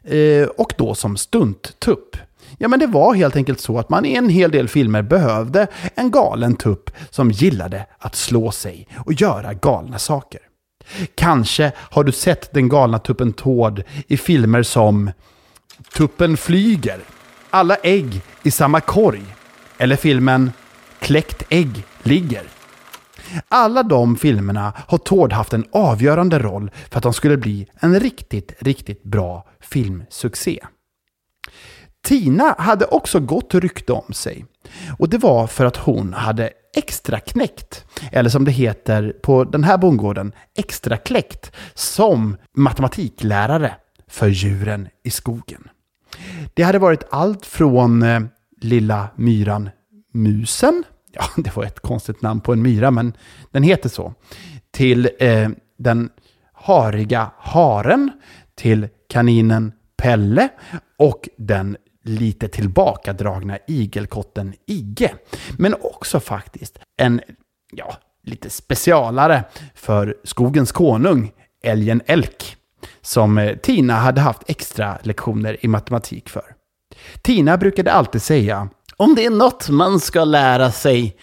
Eh, 0.03 0.47
och 0.47 0.73
då 0.77 0.95
som 0.95 1.17
stunttupp. 1.17 2.17
Ja, 2.57 2.67
men 2.67 2.79
det 2.79 2.87
var 2.87 3.13
helt 3.13 3.35
enkelt 3.35 3.59
så 3.59 3.79
att 3.79 3.89
man 3.89 4.05
i 4.05 4.15
en 4.15 4.29
hel 4.29 4.51
del 4.51 4.67
filmer 4.67 5.01
behövde 5.01 5.67
en 5.95 6.11
galen 6.11 6.55
tupp 6.55 6.89
som 7.09 7.31
gillade 7.31 7.85
att 7.99 8.15
slå 8.15 8.51
sig 8.51 8.87
och 9.05 9.13
göra 9.13 9.53
galna 9.53 9.99
saker. 9.99 10.41
Kanske 11.15 11.71
har 11.77 12.03
du 12.03 12.11
sett 12.11 12.53
den 12.53 12.69
galna 12.69 12.99
tuppen 12.99 13.33
Tord 13.33 13.83
i 14.07 14.17
filmer 14.17 14.63
som 14.63 15.11
Tuppen 15.93 16.37
flyger, 16.37 16.99
Alla 17.49 17.75
ägg 17.75 18.21
i 18.43 18.51
samma 18.51 18.81
korg 18.81 19.23
eller 19.77 19.95
filmen 19.95 20.51
Kläckt 20.99 21.43
ägg 21.49 21.83
ligger. 22.03 22.43
Alla 23.47 23.83
de 23.83 24.15
filmerna 24.15 24.73
har 24.87 24.97
Tord 24.97 25.33
haft 25.33 25.53
en 25.53 25.65
avgörande 25.71 26.39
roll 26.39 26.71
för 26.89 26.97
att 26.97 27.03
de 27.03 27.13
skulle 27.13 27.37
bli 27.37 27.67
en 27.79 27.99
riktigt, 27.99 28.53
riktigt 28.59 29.03
bra 29.03 29.45
filmsuccé. 29.61 30.59
Tina 32.03 32.55
hade 32.57 32.85
också 32.85 33.19
gott 33.19 33.55
rykte 33.55 33.93
om 33.93 34.13
sig. 34.13 34.45
Och 34.99 35.09
det 35.09 35.17
var 35.17 35.47
för 35.47 35.65
att 35.65 35.77
hon 35.77 36.13
hade 36.13 36.49
extra 36.77 37.19
knäckt, 37.19 37.85
eller 38.11 38.29
som 38.29 38.45
det 38.45 38.51
heter 38.51 39.13
på 39.21 39.43
den 39.43 39.63
här 39.63 39.77
bondgården, 39.77 40.31
extra 40.57 40.97
kläckt, 40.97 41.51
som 41.73 42.37
matematiklärare 42.53 43.75
för 44.07 44.27
djuren 44.27 44.87
i 45.03 45.09
skogen. 45.09 45.69
Det 46.53 46.63
hade 46.63 46.79
varit 46.79 47.03
allt 47.09 47.45
från 47.45 48.03
eh, 48.03 48.19
lilla 48.61 49.07
myran 49.15 49.69
Musen, 50.13 50.83
ja 51.11 51.23
det 51.37 51.55
var 51.55 51.63
ett 51.63 51.79
konstigt 51.79 52.21
namn 52.21 52.41
på 52.41 52.53
en 52.53 52.61
myra 52.61 52.91
men 52.91 53.13
den 53.51 53.63
heter 53.63 53.89
så, 53.89 54.13
till 54.71 55.09
eh, 55.19 55.49
den 55.77 56.09
hariga 56.53 57.31
haren, 57.37 58.11
till 58.55 58.87
kaninen 59.09 59.71
Pelle 59.97 60.49
och 60.97 61.29
den 61.37 61.77
lite 62.07 62.47
tillbakadragna 62.47 63.57
igelkotten 63.67 64.53
Igge. 64.65 65.13
Men 65.57 65.75
också 65.81 66.19
faktiskt 66.19 66.79
en, 66.97 67.21
ja, 67.73 67.97
lite 68.23 68.49
specialare 68.49 69.43
för 69.75 70.17
skogens 70.23 70.71
konung, 70.71 71.31
älgen 71.63 72.01
Elk, 72.05 72.55
som 73.01 73.37
eh, 73.37 73.57
Tina 73.57 73.93
hade 73.93 74.21
haft 74.21 74.43
extra 74.47 74.97
lektioner 75.03 75.65
i 75.65 75.67
matematik 75.67 76.29
för. 76.29 76.55
Tina 77.21 77.57
brukade 77.57 77.91
alltid 77.91 78.21
säga, 78.21 78.69
om 78.97 79.15
det 79.15 79.25
är 79.25 79.29
något 79.29 79.69
man 79.69 79.99
ska 79.99 80.25
lära 80.25 80.71
sig 80.71 81.17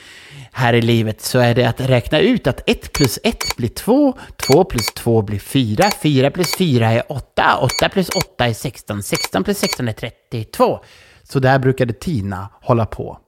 här 0.57 0.73
i 0.73 0.83
livet 0.83 1.21
så 1.21 1.39
är 1.39 1.55
det 1.55 1.65
att 1.65 1.81
räkna 1.81 2.19
ut 2.19 2.47
att 2.47 2.63
1 2.67 2.93
plus 2.93 3.19
1 3.23 3.57
blir 3.57 3.69
2, 3.69 4.19
2 4.37 4.65
plus 4.65 4.87
2 4.87 5.23
blir 5.23 5.39
4, 5.39 5.91
4 6.03 6.31
plus 6.31 6.57
4 6.57 6.93
är 6.93 7.13
8, 7.13 7.59
8 7.63 7.89
plus 7.89 8.09
8 8.09 8.47
är 8.47 8.53
16, 8.53 9.03
16 9.03 9.45
plus 9.45 9.59
16 9.59 9.89
är 9.89 9.93
32. 9.93 10.81
Så 11.23 11.39
där 11.39 11.59
brukade 11.59 11.93
Tina 11.93 12.49
hålla 12.61 12.87
på. 12.87 13.19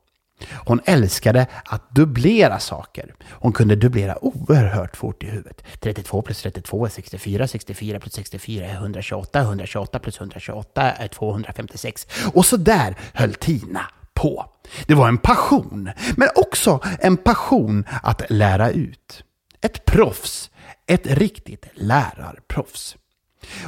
Hon 0.55 0.81
älskade 0.85 1.47
att 1.65 1.91
dubblera 1.91 2.59
saker. 2.59 3.15
Hon 3.31 3.53
kunde 3.53 3.77
dubblera 3.77 4.25
oerhört 4.25 4.97
fort 4.97 5.23
i 5.23 5.27
huvudet. 5.27 5.63
32 5.81 6.23
plus 6.23 6.43
32 6.43 6.85
är 6.85 6.89
64, 6.89 7.49
64 7.49 8.01
plus 8.01 8.13
64 8.13 8.67
är 8.67 8.75
128, 8.75 9.41
128 9.41 9.99
plus 9.99 10.21
128 10.21 10.83
är 10.83 11.09
256. 11.09 12.07
Och 12.35 12.47
så 12.47 12.57
där 12.57 12.97
höll 13.13 13.35
Tina 13.35 13.87
på. 14.27 14.45
Det 14.87 14.95
var 14.95 15.09
en 15.09 15.19
passion, 15.19 15.91
men 16.17 16.29
också 16.35 16.81
en 17.01 17.17
passion 17.17 17.85
att 18.03 18.23
lära 18.31 18.71
ut. 18.71 19.25
Ett 19.61 19.85
proffs, 19.85 20.51
ett 20.87 21.07
riktigt 21.07 21.67
lärarproffs. 21.75 22.97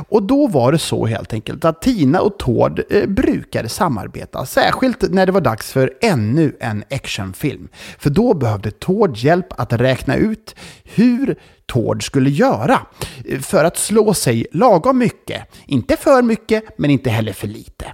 Och 0.08 0.22
då 0.22 0.46
var 0.46 0.72
det 0.72 0.78
så 0.78 1.06
helt 1.06 1.32
enkelt 1.32 1.64
att 1.64 1.82
Tina 1.82 2.20
och 2.20 2.38
Tord 2.38 2.82
eh, 2.90 3.06
brukade 3.06 3.68
samarbeta, 3.68 4.46
särskilt 4.46 5.12
när 5.12 5.26
det 5.26 5.32
var 5.32 5.40
dags 5.40 5.72
för 5.72 5.92
ännu 6.00 6.56
en 6.60 6.84
actionfilm. 6.90 7.68
För 7.98 8.10
då 8.10 8.34
behövde 8.34 8.70
Tord 8.70 9.16
hjälp 9.16 9.46
att 9.60 9.72
räkna 9.72 10.16
ut 10.16 10.54
hur 10.84 11.38
Tord 11.66 12.06
skulle 12.06 12.30
göra 12.30 12.80
eh, 13.24 13.40
för 13.40 13.64
att 13.64 13.76
slå 13.76 14.14
sig 14.14 14.46
lagom 14.52 14.98
mycket. 14.98 15.42
Inte 15.66 15.96
för 15.96 16.22
mycket, 16.22 16.64
men 16.78 16.90
inte 16.90 17.10
heller 17.10 17.32
för 17.32 17.46
lite. 17.46 17.86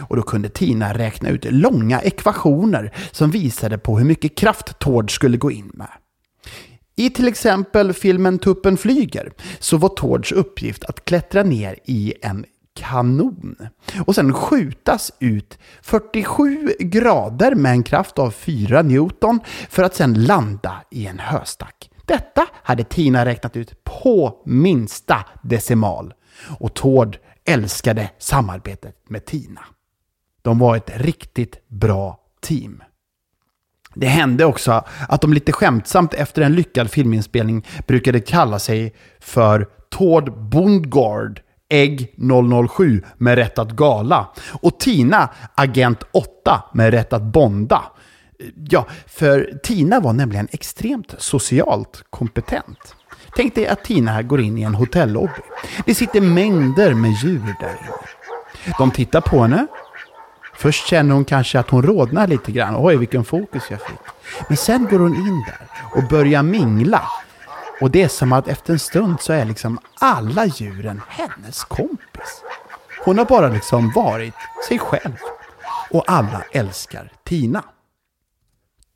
Och 0.00 0.16
då 0.16 0.22
kunde 0.22 0.48
Tina 0.48 0.94
räkna 0.94 1.28
ut 1.28 1.44
långa 1.44 2.00
ekvationer 2.00 2.94
som 3.10 3.30
visade 3.30 3.78
på 3.78 3.98
hur 3.98 4.04
mycket 4.04 4.36
kraft 4.36 4.78
Tord 4.78 5.14
skulle 5.14 5.36
gå 5.36 5.50
in 5.50 5.70
med. 5.74 5.90
I 6.96 7.10
till 7.10 7.28
exempel 7.28 7.92
filmen 7.92 8.38
Tuppen 8.38 8.76
flyger 8.76 9.32
så 9.58 9.76
var 9.76 9.88
Tords 9.88 10.32
uppgift 10.32 10.84
att 10.84 11.04
klättra 11.04 11.42
ner 11.42 11.78
i 11.84 12.14
en 12.22 12.44
kanon 12.74 13.56
och 14.06 14.14
sen 14.14 14.32
skjutas 14.32 15.12
ut 15.18 15.58
47 15.82 16.72
grader 16.78 17.54
med 17.54 17.72
en 17.72 17.82
kraft 17.82 18.18
av 18.18 18.30
4 18.30 18.82
Newton 18.82 19.40
för 19.70 19.82
att 19.82 19.94
sen 19.94 20.24
landa 20.24 20.82
i 20.90 21.06
en 21.06 21.18
höstack. 21.18 21.90
Detta 22.04 22.46
hade 22.52 22.84
Tina 22.84 23.24
räknat 23.24 23.56
ut 23.56 23.84
på 23.84 24.42
minsta 24.46 25.24
decimal 25.42 26.14
och 26.58 26.74
Tord 26.74 27.18
älskade 27.44 28.10
samarbetet 28.18 28.96
med 29.08 29.24
Tina. 29.24 29.60
De 30.48 30.58
var 30.58 30.76
ett 30.76 30.90
riktigt 30.94 31.68
bra 31.68 32.18
team. 32.40 32.82
Det 33.94 34.06
hände 34.06 34.44
också 34.44 34.84
att 35.08 35.20
de 35.20 35.32
lite 35.32 35.52
skämtsamt 35.52 36.14
efter 36.14 36.42
en 36.42 36.54
lyckad 36.54 36.90
filminspelning 36.90 37.66
brukade 37.86 38.20
kalla 38.20 38.58
sig 38.58 38.94
för 39.20 39.68
Tord 39.90 40.32
Bondgard 40.38 41.40
Ägg 41.68 42.14
007 42.70 43.02
med 43.16 43.34
rätt 43.34 43.58
att 43.58 43.70
gala 43.70 44.28
och 44.60 44.80
Tina 44.80 45.30
Agent 45.54 46.02
8 46.12 46.62
med 46.72 46.90
rätt 46.90 47.12
att 47.12 47.22
bonda. 47.22 47.82
Ja, 48.70 48.86
för 49.06 49.58
Tina 49.62 50.00
var 50.00 50.12
nämligen 50.12 50.48
extremt 50.50 51.14
socialt 51.18 52.04
kompetent. 52.10 52.94
Tänk 53.36 53.54
dig 53.54 53.66
att 53.66 53.84
Tina 53.84 54.22
går 54.22 54.40
in 54.40 54.58
i 54.58 54.62
en 54.62 54.74
hotellobby. 54.74 55.42
Det 55.86 55.94
sitter 55.94 56.20
mängder 56.20 56.94
med 56.94 57.10
djur 57.10 57.54
där 57.60 57.68
inne. 57.68 58.74
De 58.78 58.90
tittar 58.90 59.20
på 59.20 59.42
henne. 59.42 59.66
Först 60.58 60.86
känner 60.86 61.14
hon 61.14 61.24
kanske 61.24 61.58
att 61.58 61.70
hon 61.70 61.82
rodnar 61.82 62.26
lite 62.26 62.52
grann. 62.52 62.74
Oj, 62.78 62.96
vilken 62.96 63.24
fokus 63.24 63.62
jag 63.70 63.82
fick. 63.82 63.98
Men 64.48 64.56
sen 64.56 64.88
går 64.90 64.98
hon 64.98 65.16
in 65.16 65.44
där 65.46 65.68
och 65.94 66.08
börjar 66.08 66.42
mingla. 66.42 67.02
Och 67.80 67.90
det 67.90 68.02
är 68.02 68.08
som 68.08 68.32
att 68.32 68.48
efter 68.48 68.72
en 68.72 68.78
stund 68.78 69.20
så 69.20 69.32
är 69.32 69.44
liksom 69.44 69.78
alla 69.98 70.46
djuren 70.46 71.02
hennes 71.08 71.64
kompis. 71.64 72.42
Hon 73.04 73.18
har 73.18 73.24
bara 73.24 73.48
liksom 73.48 73.92
varit 73.94 74.34
sig 74.68 74.78
själv. 74.78 75.16
Och 75.90 76.04
alla 76.06 76.42
älskar 76.52 77.12
Tina. 77.24 77.62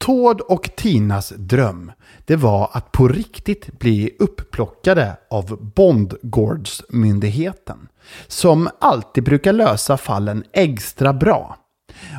Tord 0.03 0.41
och 0.41 0.71
Tinas 0.77 1.33
dröm, 1.37 1.93
det 2.25 2.37
var 2.37 2.71
att 2.73 2.93
på 2.93 3.09
riktigt 3.09 3.79
bli 3.79 4.17
upplockade 4.19 5.17
av 5.31 5.73
Bondgårdsmyndigheten. 5.75 7.89
Som 8.27 8.69
alltid 8.81 9.25
brukar 9.25 9.53
lösa 9.53 9.97
fallen 9.97 10.45
extra 10.53 11.13
bra. 11.13 11.57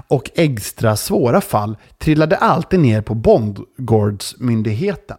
Och 0.08 0.30
extra 0.36 0.96
svåra 0.96 1.42
fall 1.42 1.78
trillade 1.98 2.38
alltid 2.38 2.80
ner 2.80 3.02
på 3.02 3.16
Bondgårdsmyndigheten. 3.16 5.18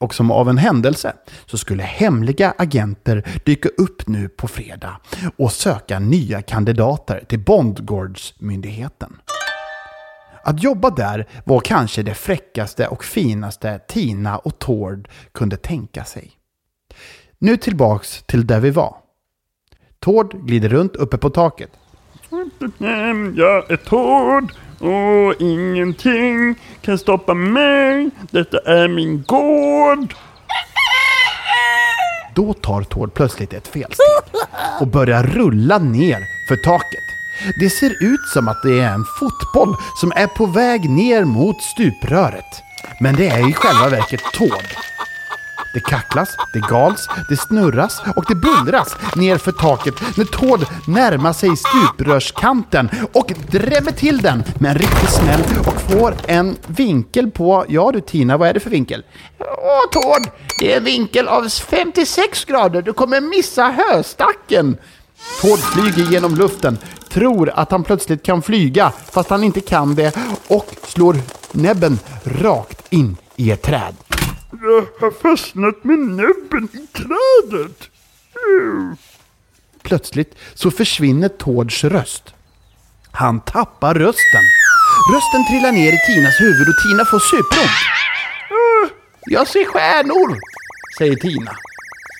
Och 0.00 0.14
som 0.14 0.30
av 0.30 0.48
en 0.48 0.58
händelse 0.58 1.12
så 1.46 1.58
skulle 1.58 1.82
hemliga 1.82 2.54
agenter 2.58 3.40
dyka 3.44 3.68
upp 3.68 4.06
nu 4.06 4.28
på 4.28 4.48
fredag 4.48 5.00
och 5.36 5.52
söka 5.52 5.98
nya 5.98 6.42
kandidater 6.42 7.24
till 7.28 7.40
Bondgårdsmyndigheten. 7.40 9.16
Att 10.44 10.62
jobba 10.62 10.90
där 10.90 11.28
var 11.44 11.60
kanske 11.60 12.02
det 12.02 12.14
fräckaste 12.14 12.86
och 12.86 13.04
finaste 13.04 13.80
Tina 13.88 14.38
och 14.38 14.58
Tord 14.58 15.08
kunde 15.32 15.56
tänka 15.56 16.04
sig. 16.04 16.30
Nu 17.38 17.56
tillbaks 17.56 18.22
till 18.22 18.46
där 18.46 18.60
vi 18.60 18.70
var. 18.70 18.96
Tord 19.98 20.46
glider 20.46 20.68
runt 20.68 20.96
uppe 20.96 21.18
på 21.18 21.30
taket. 21.30 21.70
Jag 23.34 23.70
är 23.70 23.76
Tord 23.76 24.52
och 24.80 25.40
ingenting 25.40 26.54
kan 26.80 26.98
stoppa 26.98 27.34
mig. 27.34 28.10
Detta 28.30 28.58
är 28.58 28.88
min 28.88 29.22
gård. 29.22 30.14
Då 32.34 32.52
tar 32.52 32.82
Tord 32.82 33.14
plötsligt 33.14 33.52
ett 33.52 33.68
felsteg 33.68 34.40
och 34.80 34.86
börjar 34.86 35.22
rulla 35.22 35.78
ner 35.78 36.18
för 36.48 36.56
taket. 36.64 37.09
Det 37.60 37.70
ser 37.70 37.90
ut 38.00 38.28
som 38.32 38.48
att 38.48 38.62
det 38.62 38.80
är 38.80 38.92
en 38.92 39.04
fotboll 39.04 39.76
som 40.00 40.12
är 40.16 40.26
på 40.26 40.46
väg 40.46 40.90
ner 40.90 41.24
mot 41.24 41.62
stupröret. 41.62 42.62
Men 43.00 43.16
det 43.16 43.28
är 43.28 43.50
i 43.50 43.52
själva 43.52 43.88
verket 43.88 44.20
Tord. 44.32 44.66
Det 45.74 45.80
kacklas, 45.80 46.36
det 46.52 46.60
gals, 46.60 47.08
det 47.28 47.36
snurras 47.36 48.02
och 48.16 48.24
det 48.28 48.34
bullras 48.34 48.96
nerför 49.16 49.52
taket 49.52 49.94
när 50.16 50.24
Tord 50.24 50.66
närmar 50.86 51.32
sig 51.32 51.50
stuprörskanten 51.56 52.90
och 53.12 53.32
drämmer 53.50 53.92
till 53.92 54.18
den 54.18 54.42
med 54.58 54.70
en 54.70 54.78
riktig 54.78 55.08
smäll 55.08 55.40
och 55.66 55.80
får 55.80 56.14
en 56.26 56.56
vinkel 56.66 57.30
på, 57.30 57.64
ja 57.68 57.92
du 57.92 58.00
Tina, 58.00 58.36
vad 58.36 58.48
är 58.48 58.54
det 58.54 58.60
för 58.60 58.70
vinkel? 58.70 59.04
Åh 59.38 59.90
Tord, 59.92 60.30
det 60.58 60.72
är 60.72 60.76
en 60.76 60.84
vinkel 60.84 61.28
av 61.28 61.48
56 61.48 62.44
grader, 62.44 62.82
du 62.82 62.92
kommer 62.92 63.20
missa 63.20 63.64
höstacken. 63.70 64.76
Tord 65.40 65.58
flyger 65.58 66.10
genom 66.10 66.34
luften, 66.34 66.78
tror 67.10 67.50
att 67.50 67.70
han 67.70 67.84
plötsligt 67.84 68.22
kan 68.22 68.42
flyga 68.42 68.92
fast 69.12 69.30
han 69.30 69.44
inte 69.44 69.60
kan 69.60 69.94
det 69.94 70.16
och 70.46 70.66
slår 70.82 71.16
näbben 71.52 71.98
rakt 72.24 72.92
in 72.92 73.16
i 73.36 73.50
ett 73.50 73.62
träd. 73.62 73.94
Jag 74.50 74.86
har 75.00 75.10
fastnat 75.10 75.84
med 75.84 75.98
näbben 75.98 76.68
i 76.72 76.86
trädet. 76.96 77.90
Plötsligt 79.82 80.34
så 80.54 80.70
försvinner 80.70 81.28
Tords 81.28 81.84
röst. 81.84 82.34
Han 83.12 83.40
tappar 83.40 83.94
rösten. 83.94 84.44
Rösten 85.14 85.44
trillar 85.50 85.72
ner 85.72 85.92
i 85.92 85.98
Tinas 86.06 86.40
huvud 86.40 86.68
och 86.68 86.78
Tina 86.82 87.04
får 87.04 87.18
superont. 87.18 87.80
Uh, 88.50 88.90
jag 89.26 89.48
ser 89.48 89.64
stjärnor, 89.64 90.38
säger 90.98 91.16
Tina. 91.16 91.50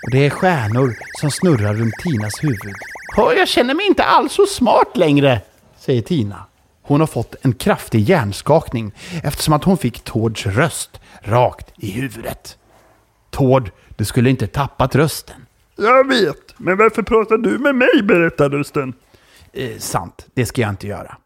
Och 0.05 0.11
det 0.11 0.27
är 0.27 0.31
stjärnor 0.31 0.95
som 1.21 1.31
snurrar 1.31 1.75
runt 1.75 1.95
Tinas 2.03 2.45
huvud. 2.45 2.77
Jag 3.17 3.49
känner 3.49 3.75
mig 3.75 3.87
inte 3.87 4.05
alls 4.05 4.33
så 4.33 4.47
smart 4.47 4.97
längre, 4.97 5.41
säger 5.79 6.03
Tina. 6.03 6.45
Hon 6.83 7.01
har 7.01 7.07
fått 7.07 7.35
en 7.43 7.53
kraftig 7.53 8.01
hjärnskakning 8.01 8.93
eftersom 9.23 9.55
att 9.55 9.65
hon 9.65 9.79
fick 9.79 10.05
Tords 10.05 10.47
röst 10.47 11.01
rakt 11.23 11.73
i 11.77 11.91
huvudet. 11.91 12.59
Tord, 13.31 13.71
du 13.97 14.05
skulle 14.05 14.31
inte 14.31 14.47
tappat 14.47 14.95
rösten. 14.95 15.47
Jag 15.77 16.09
vet, 16.09 16.55
men 16.57 16.77
varför 16.77 17.03
pratar 17.03 17.39
du 17.39 17.59
med 17.59 17.75
mig, 17.75 18.03
berättar 18.03 18.51
rösten. 18.51 18.95
Eh, 19.53 19.79
sant, 19.79 20.27
det 20.35 20.47
ska 20.47 20.61
jag 20.61 20.71
inte 20.71 20.87
göra. 20.87 21.17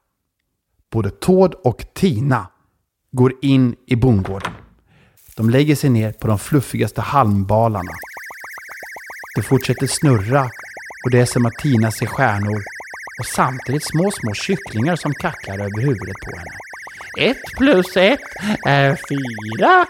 Både 0.91 1.11
Tord 1.11 1.55
och 1.55 1.85
Tina 1.95 2.47
går 3.13 3.33
in 3.43 3.77
i 3.87 3.97
bondgården. 3.97 4.53
De 5.37 5.51
lägger 5.51 5.77
sig 5.77 5.91
ner 5.91 6.13
på 6.13 6.27
de 6.27 6.39
fluffigaste 6.39 7.01
halmbalarna. 7.01 7.93
Det 9.37 9.43
fortsätter 9.43 9.87
snurra 9.87 10.51
och 11.05 11.11
det 11.11 11.21
är 11.21 11.27
som 11.27 11.47
att 11.47 11.53
Tina 11.53 11.91
ser 11.91 12.07
stjärnor 12.07 12.63
och 13.21 13.27
samtidigt 13.27 13.85
små, 13.85 14.11
små 14.11 14.35
kycklingar 14.35 14.97
som 14.97 15.13
kacklar 15.13 15.55
över 15.55 15.81
huvudet 15.81 16.17
på 16.25 16.37
henne. 16.37 17.31
Ett 17.31 17.43
plus 17.57 17.97
ett 17.97 18.21
är 18.67 18.99
fyra. 19.09 19.87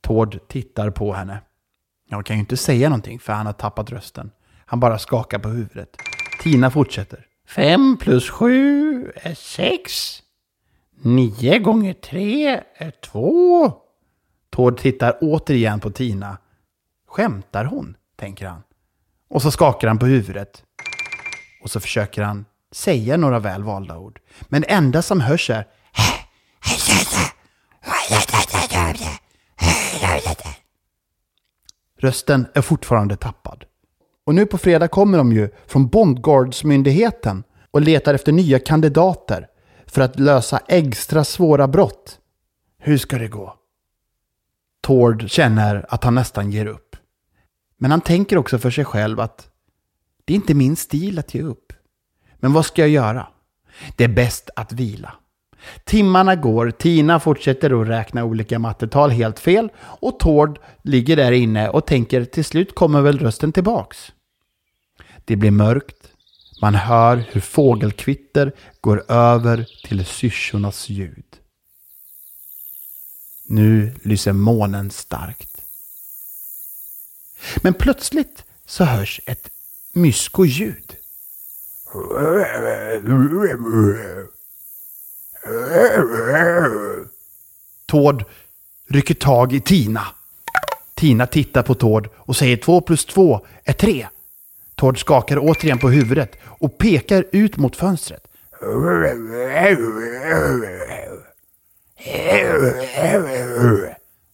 Tord 0.00 0.48
tittar 0.48 0.90
på 0.90 1.12
henne. 1.12 1.40
Jag 2.08 2.26
kan 2.26 2.36
ju 2.36 2.40
inte 2.40 2.56
säga 2.56 2.88
någonting 2.88 3.18
för 3.18 3.32
han 3.32 3.46
har 3.46 3.52
tappat 3.52 3.90
rösten. 3.90 4.30
Han 4.66 4.80
bara 4.80 4.98
skakar 4.98 5.38
på 5.38 5.48
huvudet. 5.48 5.96
Tina 6.42 6.70
fortsätter. 6.70 7.26
Fem 7.46 7.96
plus 8.00 8.30
sju 8.30 9.12
är 9.14 9.34
sex. 9.34 9.92
Nio 11.02 11.58
gånger 11.58 11.92
tre 11.92 12.62
är 12.74 12.90
två. 12.90 13.72
Tord 14.50 14.78
tittar 14.78 15.18
återigen 15.20 15.80
på 15.80 15.90
Tina. 15.90 16.38
Skämtar 17.06 17.64
hon? 17.64 17.96
tänker 18.16 18.46
han. 18.46 18.62
Och 19.30 19.42
så 19.42 19.50
skakar 19.50 19.88
han 19.88 19.98
på 19.98 20.06
huvudet. 20.06 20.62
Och 21.62 21.70
så 21.70 21.80
försöker 21.80 22.22
han 22.22 22.44
säga 22.72 23.16
några 23.16 23.38
väl 23.38 23.62
valda 23.62 23.98
ord. 23.98 24.20
Men 24.48 24.62
det 24.62 24.70
enda 24.70 25.02
som 25.02 25.20
hörs 25.20 25.50
är 25.50 25.66
Rösten 31.98 32.46
är 32.54 32.62
fortfarande 32.62 33.16
tappad. 33.16 33.64
Och 34.26 34.34
nu 34.34 34.46
på 34.46 34.58
fredag 34.58 34.88
kommer 34.88 35.18
de 35.18 35.32
ju 35.32 35.48
från 35.66 35.88
Bondguardsmyndigheten 35.88 37.44
och 37.70 37.80
letar 37.80 38.14
efter 38.14 38.32
nya 38.32 38.58
kandidater 38.58 39.46
för 39.86 40.02
att 40.02 40.18
lösa 40.18 40.60
extra 40.68 41.24
svåra 41.24 41.68
brott. 41.68 42.18
Hur 42.78 42.98
ska 42.98 43.18
det 43.18 43.28
gå? 43.28 43.54
Tord 44.82 45.30
känner 45.30 45.86
att 45.88 46.04
han 46.04 46.14
nästan 46.14 46.50
ger 46.50 46.66
upp. 46.66 46.96
Men 47.82 47.90
han 47.90 48.00
tänker 48.00 48.36
också 48.36 48.58
för 48.58 48.70
sig 48.70 48.84
själv 48.84 49.20
att 49.20 49.48
det 50.24 50.32
är 50.32 50.34
inte 50.34 50.54
min 50.54 50.76
stil 50.76 51.18
att 51.18 51.34
ge 51.34 51.42
upp. 51.42 51.72
Men 52.36 52.52
vad 52.52 52.66
ska 52.66 52.82
jag 52.82 52.90
göra? 52.90 53.28
Det 53.96 54.04
är 54.04 54.08
bäst 54.08 54.50
att 54.56 54.72
vila. 54.72 55.12
Timmarna 55.84 56.36
går, 56.36 56.70
Tina 56.70 57.20
fortsätter 57.20 57.80
att 57.82 57.88
räkna 57.88 58.24
olika 58.24 58.58
mattetal 58.58 59.10
helt 59.10 59.38
fel 59.38 59.68
och 59.78 60.18
Tord 60.20 60.58
ligger 60.82 61.16
där 61.16 61.32
inne 61.32 61.68
och 61.68 61.86
tänker 61.86 62.24
till 62.24 62.44
slut 62.44 62.74
kommer 62.74 63.00
väl 63.00 63.18
rösten 63.18 63.52
tillbaks. 63.52 64.12
Det 65.24 65.36
blir 65.36 65.50
mörkt. 65.50 66.12
Man 66.62 66.74
hör 66.74 67.16
hur 67.16 67.40
fågelkvitter 67.40 68.52
går 68.80 69.04
över 69.08 69.66
till 69.84 70.04
syrsornas 70.04 70.88
ljud. 70.88 71.36
Nu 73.46 73.94
lyser 74.02 74.32
månen 74.32 74.90
starkt. 74.90 75.49
Men 77.56 77.74
plötsligt 77.74 78.44
så 78.66 78.84
hörs 78.84 79.20
ett 79.26 79.48
myskoljud. 79.92 80.96
Tord 87.86 88.24
rycker 88.88 89.14
tag 89.14 89.52
i 89.52 89.60
Tina. 89.60 90.06
Tina 90.94 91.26
tittar 91.26 91.62
på 91.62 91.74
Tord 91.74 92.08
och 92.16 92.36
säger 92.36 92.56
två 92.56 92.80
plus 92.80 93.04
två 93.04 93.46
är 93.64 93.72
tre. 93.72 94.08
Tord 94.74 95.00
skakar 95.00 95.38
återigen 95.38 95.78
på 95.78 95.90
huvudet 95.90 96.36
och 96.44 96.78
pekar 96.78 97.24
ut 97.32 97.56
mot 97.56 97.76
fönstret. 97.76 98.26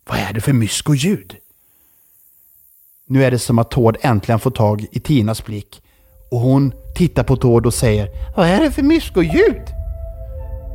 Vad 0.05 0.19
är 0.19 0.33
det 0.33 0.41
för 0.41 0.53
mysko 0.53 0.95
ljud? 0.95 1.37
Nu 3.09 3.25
är 3.25 3.31
det 3.31 3.39
som 3.39 3.59
att 3.59 3.71
Tord 3.71 3.97
äntligen 4.01 4.39
får 4.39 4.51
tag 4.51 4.87
i 4.91 5.01
Tinas 5.01 5.45
blick 5.45 5.83
och 6.31 6.41
hon 6.41 6.73
tittar 6.95 7.23
på 7.23 7.37
Tord 7.37 7.67
och 7.67 7.75
säger 7.75 8.09
Vad 8.37 8.47
är 8.49 8.61
det 8.61 8.71
för 8.71 8.83
myskoljud? 8.83 9.63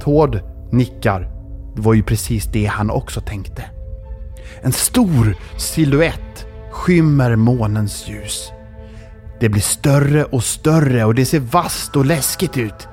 Tord 0.02 0.40
nickar. 0.72 1.22
Det 1.76 1.82
var 1.82 1.94
ju 1.94 2.04
precis 2.04 2.46
det 2.46 2.66
han 2.66 2.90
också 2.90 3.22
tänkte. 3.22 3.64
En 4.62 4.72
stor 4.72 5.36
siluett 5.58 6.46
skymmer 6.72 7.36
månens 7.36 8.08
ljus. 8.10 8.52
Det 9.40 9.50
blir 9.50 9.62
större 9.62 10.24
och 10.24 10.44
större 10.44 11.06
och 11.06 11.16
det 11.16 11.26
ser 11.26 11.40
vasst 11.40 11.96
och 11.96 12.06
läskigt 12.06 12.58
ut. 12.58 12.88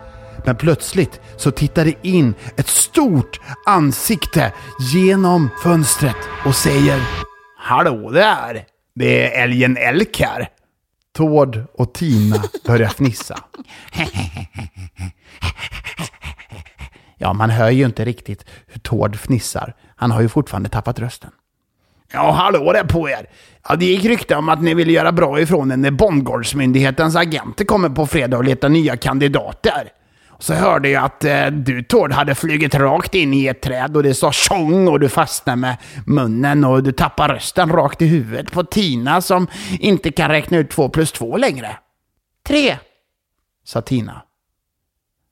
Men 0.44 0.57
plötsligt 0.57 1.20
så 1.37 1.51
tittar 1.51 1.85
det 1.85 1.94
in 2.03 2.35
ett 2.57 2.68
stort 2.68 3.40
ansikte 3.66 4.53
genom 4.94 5.48
fönstret 5.62 6.16
och 6.46 6.55
säger 6.55 7.01
Hallå 7.59 8.11
där! 8.11 8.77
Det 8.98 9.37
är 9.37 9.42
älgen 9.42 9.76
Elk 9.76 10.20
här. 10.20 10.48
Tord 11.16 11.62
och 11.74 11.94
Tina 11.94 12.42
börjar 12.66 12.88
fnissa. 12.88 13.38
Ja, 17.20 17.32
man 17.32 17.50
hör 17.50 17.70
ju 17.70 17.84
inte 17.84 18.04
riktigt 18.04 18.44
hur 18.66 18.80
Tord 18.80 19.16
fnissar. 19.16 19.74
Han 19.96 20.11
har 20.11 20.20
ju 20.20 20.28
fortfarande 20.28 20.68
tappat 20.68 20.98
rösten. 20.98 21.30
Ja, 22.12 22.30
hallå 22.30 22.72
där 22.72 22.84
på 22.84 23.08
er! 23.08 23.26
Ja, 23.68 23.76
det 23.76 23.84
gick 23.84 24.04
rykte 24.04 24.37
om 24.37 24.48
att 24.48 24.62
ni 24.62 24.74
ville 24.74 24.92
göra 24.92 25.12
bra 25.12 25.40
ifrån 25.40 25.72
er 25.72 25.76
när 25.76 25.90
Bondgårdsmyndighetens 25.90 27.16
agenter 27.16 27.64
kommer 27.64 27.88
på 27.88 28.06
fredag 28.06 28.37
och 28.37 28.44
letar 28.44 28.68
nya 28.68 28.96
kandidater. 28.96 29.92
Så 30.38 30.55
hörde 30.55 30.88
jag 30.88 31.05
att 31.05 31.24
eh, 31.24 31.46
du 31.46 31.83
Tord 31.83 32.12
hade 32.12 32.35
flugit 32.35 32.74
rakt 32.74 33.14
in 33.14 33.35
i 33.35 33.46
ett 33.46 33.61
träd 33.61 33.96
och 33.96 34.03
det 34.03 34.14
sa 34.14 34.33
tjong 34.33 34.88
och 34.88 35.01
du 35.01 35.09
fastnade 35.09 35.57
med 35.57 35.77
munnen 36.07 36.64
och 36.64 36.83
du 36.83 36.92
tappade 36.92 37.35
rösten 37.35 37.72
rakt 37.72 38.03
i 38.03 38.07
huvudet 38.07 38.53
på 38.53 38.64
Tina 38.64 39.20
som 39.22 39.46
inte 39.81 40.12
kan 40.12 40.31
räkna 40.31 40.59
ut 40.59 40.70
två 40.70 40.88
plus 40.88 41.12
två 41.12 41.37
längre. 41.37 41.79
Tre, 42.46 42.77
sa 43.64 43.81
Tina. 43.81 44.22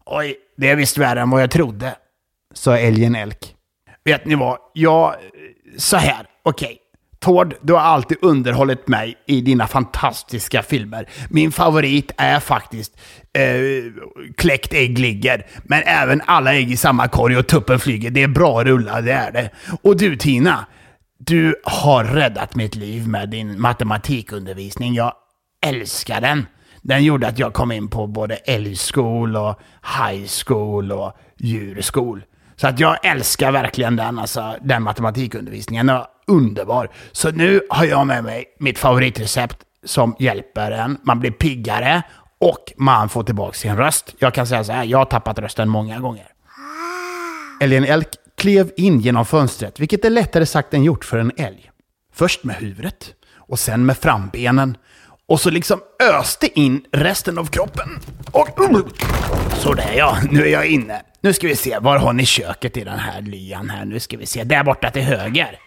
Oj, 0.05 0.37
det 0.57 0.71
är 0.71 0.77
visst 0.77 0.99
värre 0.99 1.21
än 1.21 1.31
vad 1.31 1.43
jag 1.43 1.51
trodde, 1.51 1.97
sa 2.55 2.79
älgen 2.79 3.15
Elk. 3.15 3.55
Vet 4.05 4.27
ni 4.27 4.35
vad? 4.35 4.59
Jag... 4.73 5.15
Så 5.77 5.97
här, 5.97 6.27
okej. 6.43 6.79
Tord, 7.19 7.55
du 7.63 7.73
har 7.73 7.81
alltid 7.81 8.19
underhållit 8.23 8.89
mig 8.89 9.15
i 9.27 9.41
dina 9.41 9.67
fantastiska 9.67 10.63
filmer. 10.63 11.09
Min 11.31 11.53
favorit 11.53 12.13
är 12.17 12.41
faktiskt 12.41 12.97
eh, 13.33 13.45
Kläckt 14.37 14.75
ägg 14.75 14.99
ligger, 14.99 15.47
men 15.65 15.83
även 15.87 16.23
Alla 16.27 16.55
ägg 16.55 16.73
i 16.73 16.77
samma 16.77 17.09
korg 17.09 17.37
och 17.37 17.47
Tuppen 17.47 17.79
flyger. 17.79 18.11
Det 18.11 18.23
är 18.23 18.29
bra 18.29 18.65
rullar, 18.65 19.03
det 19.03 19.13
är 19.13 19.33
det. 19.33 19.51
Och 19.83 19.97
du 19.97 20.17
Tina, 20.17 20.67
du 21.19 21.55
har 21.65 22.05
räddat 22.05 22.55
mitt 22.55 22.75
liv 22.75 23.09
med 23.09 23.29
din 23.29 23.61
matematikundervisning. 23.61 24.95
Jag 24.95 25.13
älskar 25.67 26.21
den. 26.21 26.47
Den 26.83 27.05
gjorde 27.05 27.29
att 27.29 27.39
jag 27.39 27.53
kom 27.53 27.73
in 27.73 27.89
på 27.89 28.07
både 28.07 28.35
älgskol 28.37 29.37
och 29.37 29.61
high 30.01 30.27
school 30.45 30.93
och 30.93 31.13
djurskol. 31.37 32.23
Så 32.57 32.67
att 32.67 32.81
jag 32.81 33.07
älskar 33.07 33.53
verkligen 33.53 33.97
den, 33.97 34.19
alltså, 34.19 34.57
den 34.63 34.83
matematikundervisningen. 34.83 35.91
Och 35.91 36.07
underbar. 36.27 36.91
Så 37.13 37.31
nu 37.31 37.61
har 37.71 37.85
jag 37.85 38.07
med 38.07 38.25
mig 38.25 38.45
mitt 38.59 38.79
favoritrecept 38.79 39.57
som 39.85 40.17
hjälper 40.19 40.71
en. 40.71 40.99
Man 41.03 41.21
blir 41.21 41.31
piggare 41.31 42.03
och 42.41 42.73
man 42.77 43.09
får 43.09 43.23
tillbaka 43.23 43.53
sin 43.53 43.77
röst. 43.77 44.15
Jag 44.19 44.35
kan 44.35 44.47
säga 44.47 44.65
så 44.65 44.73
här, 44.73 44.85
jag 44.85 44.99
har 44.99 45.05
tappat 45.05 45.39
rösten 45.39 45.69
många 45.69 45.99
gånger. 45.99 46.27
Älgen 47.61 47.85
Elk 47.85 48.09
klev 48.37 48.71
in 48.77 49.01
genom 49.01 49.27
fönstret, 49.27 49.81
vilket 49.81 50.05
är 50.05 50.11
lättare 50.11 50.47
sagt 50.47 50.75
än 50.75 50.85
gjort 50.85 51.05
för 51.05 51.19
en 51.19 51.33
älg. 51.37 51.71
Först 52.13 52.45
med 52.45 52.57
huvudet 52.57 53.15
och 53.37 53.59
sen 53.59 53.87
med 53.87 53.99
frambenen. 53.99 54.77
Och 55.29 55.41
så 55.41 55.51
liksom 55.51 55.81
öste 56.03 56.61
in 56.61 56.85
resten 56.93 57.39
av 57.39 57.47
kroppen. 57.47 57.89
Och... 58.33 58.49
Sådär 59.55 59.93
ja, 59.97 60.19
nu 60.31 60.43
är 60.43 60.53
jag 60.53 60.67
inne. 60.67 61.03
Nu 61.21 61.33
ska 61.33 61.47
vi 61.47 61.57
se, 61.57 61.79
var 61.79 61.99
har 61.99 62.13
ni 62.13 62.27
köket 62.27 62.77
i 62.77 62.85
den 62.85 62.99
här 62.99 63.21
lyan 63.21 63.71
här? 63.71 63.85
Nu 63.85 64.01
ska 64.01 64.17
vi 64.17 64.27
se, 64.27 64.45
där 64.45 64.65
borta 64.65 64.91
till 64.91 65.03
höger. 65.03 65.59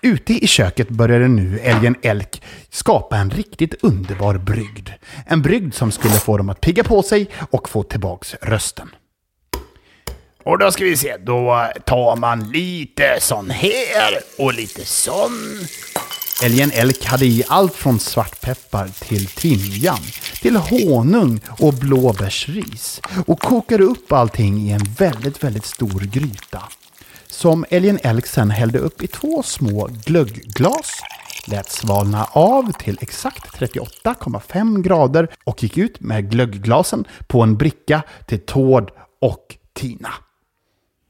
Ute 0.00 0.32
i 0.32 0.46
köket 0.46 0.88
började 0.88 1.28
nu 1.28 1.58
älgen 1.58 1.96
Elk 2.02 2.42
skapa 2.70 3.16
en 3.16 3.30
riktigt 3.30 3.74
underbar 3.84 4.34
brygd. 4.34 4.88
En 5.26 5.42
brygd 5.42 5.74
som 5.74 5.92
skulle 5.92 6.14
få 6.14 6.36
dem 6.36 6.50
att 6.50 6.60
pigga 6.60 6.84
på 6.84 7.02
sig 7.02 7.30
och 7.50 7.68
få 7.68 7.82
tillbaks 7.82 8.34
rösten. 8.42 8.88
Och 10.44 10.58
då 10.58 10.70
ska 10.72 10.84
vi 10.84 10.96
se, 10.96 11.16
då 11.16 11.70
tar 11.86 12.16
man 12.16 12.50
lite 12.50 13.16
sån 13.20 13.50
här 13.50 14.18
och 14.38 14.54
lite 14.54 14.84
sån. 14.84 15.58
Älgen 16.42 16.70
Elk 16.74 17.04
hade 17.04 17.26
i 17.26 17.44
allt 17.48 17.74
från 17.74 17.98
svartpeppar 17.98 18.88
till 18.88 19.26
timjan, 19.26 19.98
till 20.42 20.56
honung 20.56 21.40
och 21.58 21.74
blåbärsris 21.74 23.00
och 23.26 23.40
kokade 23.40 23.84
upp 23.84 24.12
allting 24.12 24.68
i 24.68 24.72
en 24.72 24.84
väldigt, 24.98 25.44
väldigt 25.44 25.66
stor 25.66 26.00
gryta. 26.00 26.62
Som 27.32 27.64
älgen 27.70 27.98
Elk 28.02 28.26
sen 28.26 28.50
hällde 28.50 28.78
upp 28.78 29.02
i 29.02 29.06
två 29.06 29.42
små 29.42 29.88
glöggglas, 30.04 31.02
lät 31.46 31.70
svalna 31.70 32.24
av 32.32 32.72
till 32.72 32.98
exakt 33.00 33.58
38,5 33.58 34.82
grader 34.82 35.28
och 35.44 35.62
gick 35.62 35.78
ut 35.78 36.00
med 36.00 36.30
glöggglasen 36.30 37.04
på 37.26 37.42
en 37.42 37.56
bricka 37.56 38.02
till 38.26 38.46
Tord 38.46 38.90
och 39.20 39.56
Tina. 39.74 40.08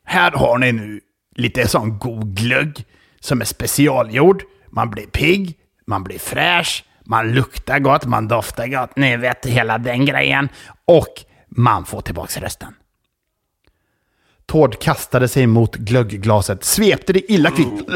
Här 0.04 0.30
har 0.30 0.58
ni 0.58 0.72
nu 0.72 1.00
lite 1.36 1.68
sån 1.68 1.98
god 1.98 2.36
glögg 2.36 2.84
som 3.20 3.40
är 3.40 3.44
specialgjord 3.44 4.42
man 4.70 4.90
blir 4.90 5.06
pigg, 5.06 5.58
man 5.86 6.04
blir 6.04 6.18
fräsch, 6.18 6.84
man 7.04 7.32
luktar 7.32 7.78
gott, 7.78 8.04
man 8.04 8.28
doftar 8.28 8.66
gott, 8.66 8.96
ni 8.96 9.16
vet 9.16 9.46
hela 9.46 9.78
den 9.78 10.04
grejen. 10.04 10.48
Och 10.84 11.24
man 11.48 11.84
får 11.84 12.00
tillbaks 12.00 12.36
rösten. 12.36 12.74
Tord 14.46 14.78
kastade 14.78 15.28
sig 15.28 15.46
mot 15.46 15.76
glöggglaset, 15.76 16.64
svepte 16.64 17.12
det 17.12 17.32
illa 17.32 17.50
kvitt 17.50 17.88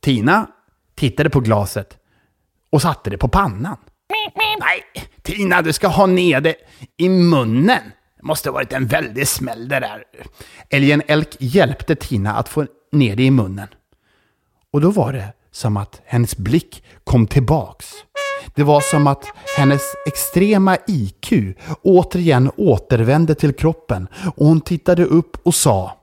Tina 0.00 0.46
tittade 0.94 1.30
på 1.30 1.40
glaset 1.40 1.98
och 2.70 2.82
satte 2.82 3.10
det 3.10 3.18
på 3.18 3.28
pannan. 3.28 3.76
Nej, 4.60 4.82
Tina, 5.22 5.62
du 5.62 5.72
ska 5.72 5.88
ha 5.88 6.06
ner 6.06 6.40
det 6.40 6.56
i 6.96 7.08
munnen. 7.08 7.82
Det 8.16 8.22
måste 8.22 8.48
ha 8.48 8.54
varit 8.54 8.72
en 8.72 8.86
väldig 8.86 9.28
smäll 9.28 9.68
det 9.68 9.80
där. 9.80 10.04
Älgen 10.70 11.02
Elk 11.06 11.36
hjälpte 11.38 11.96
Tina 11.96 12.34
att 12.34 12.48
få 12.48 12.66
ner 12.92 13.16
det 13.16 13.22
i 13.22 13.30
munnen. 13.30 13.68
Och 14.72 14.80
då 14.80 14.90
var 14.90 15.12
det 15.12 15.32
som 15.50 15.76
att 15.76 16.02
hennes 16.04 16.36
blick 16.36 16.84
kom 17.04 17.26
tillbaks. 17.26 17.92
Det 18.54 18.62
var 18.62 18.80
som 18.80 19.06
att 19.06 19.24
hennes 19.56 19.82
extrema 20.06 20.76
IQ 20.86 21.32
återigen 21.82 22.50
återvände 22.56 23.34
till 23.34 23.52
kroppen 23.52 24.08
och 24.36 24.46
hon 24.46 24.60
tittade 24.60 25.04
upp 25.04 25.46
och 25.46 25.54
sa 25.54 25.96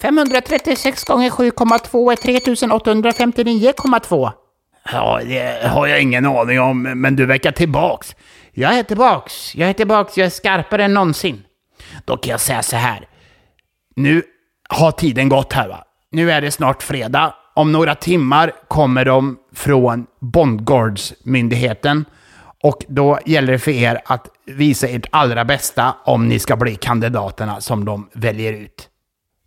536 0.00 1.04
gånger 1.04 1.30
7,2 1.30 2.12
är 2.12 2.16
3859,2. 2.16 4.30
Ja, 4.92 5.20
det 5.24 5.68
har 5.68 5.86
jag 5.86 6.02
ingen 6.02 6.26
aning 6.26 6.60
om, 6.60 6.82
men 6.82 7.16
du 7.16 7.26
verkar 7.26 7.52
tillbaks. 7.52 8.16
Jag 8.52 8.78
är 8.78 8.82
tillbaks, 8.82 9.54
jag 9.54 9.68
är 9.68 9.72
tillbaks, 9.72 10.16
jag 10.16 10.26
är 10.26 10.30
skarpare 10.30 10.84
än 10.84 10.94
någonsin. 10.94 11.42
Då 12.04 12.16
kan 12.16 12.30
jag 12.30 12.40
säga 12.40 12.62
så 12.62 12.76
här. 12.76 13.08
Nu 13.96 14.22
har 14.68 14.90
tiden 14.90 15.28
gått 15.28 15.52
här 15.52 15.68
va 15.68 15.84
nu 16.14 16.30
är 16.30 16.40
det 16.40 16.50
snart 16.50 16.82
fredag. 16.82 17.34
Om 17.54 17.72
några 17.72 17.94
timmar 17.94 18.52
kommer 18.68 19.04
de 19.04 19.38
från 19.52 20.06
Bondgårdsmyndigheten. 20.20 22.04
Och 22.62 22.84
då 22.88 23.18
gäller 23.26 23.52
det 23.52 23.58
för 23.58 23.70
er 23.70 24.00
att 24.04 24.28
visa 24.46 24.88
ert 24.88 25.06
allra 25.10 25.44
bästa 25.44 25.94
om 26.04 26.28
ni 26.28 26.38
ska 26.38 26.56
bli 26.56 26.76
kandidaterna 26.76 27.60
som 27.60 27.84
de 27.84 28.08
väljer 28.12 28.52
ut. 28.52 28.88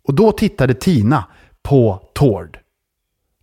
Och 0.04 0.14
då 0.14 0.32
tittade 0.32 0.74
Tina 0.74 1.24
på 1.62 2.10
Tord. 2.14 2.58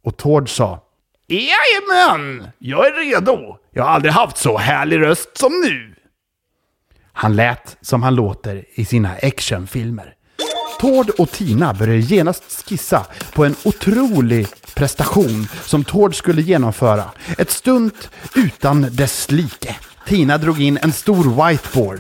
Och 0.04 0.18
Tord 0.18 0.50
sa 0.50 0.82
Jajamän, 1.28 2.48
jag 2.60 2.88
är 2.88 2.92
redo. 2.92 3.58
Jag 3.72 3.84
har 3.84 3.90
aldrig 3.90 4.14
haft 4.14 4.38
så 4.38 4.58
härlig 4.58 5.02
röst 5.02 5.38
som 5.38 5.52
nu. 5.64 5.96
Han 7.14 7.36
lät 7.36 7.78
som 7.82 8.04
han 8.04 8.16
låter 8.16 8.66
i 8.74 8.86
sina 8.86 9.12
actionfilmer. 9.22 10.15
Tord 10.80 11.10
och 11.10 11.32
Tina 11.32 11.74
började 11.74 12.00
genast 12.00 12.44
skissa 12.70 13.06
på 13.34 13.46
en 13.46 13.56
otrolig 13.64 14.48
prestation 14.74 15.48
som 15.66 15.84
Tord 15.84 16.16
skulle 16.16 16.42
genomföra. 16.42 17.04
Ett 17.38 17.52
stunt 17.52 18.10
utan 18.36 18.88
dess 18.92 19.32
like. 19.32 19.76
Tina 20.08 20.38
drog 20.38 20.62
in 20.62 20.78
en 20.82 20.92
stor 20.92 21.48
whiteboard 21.48 22.00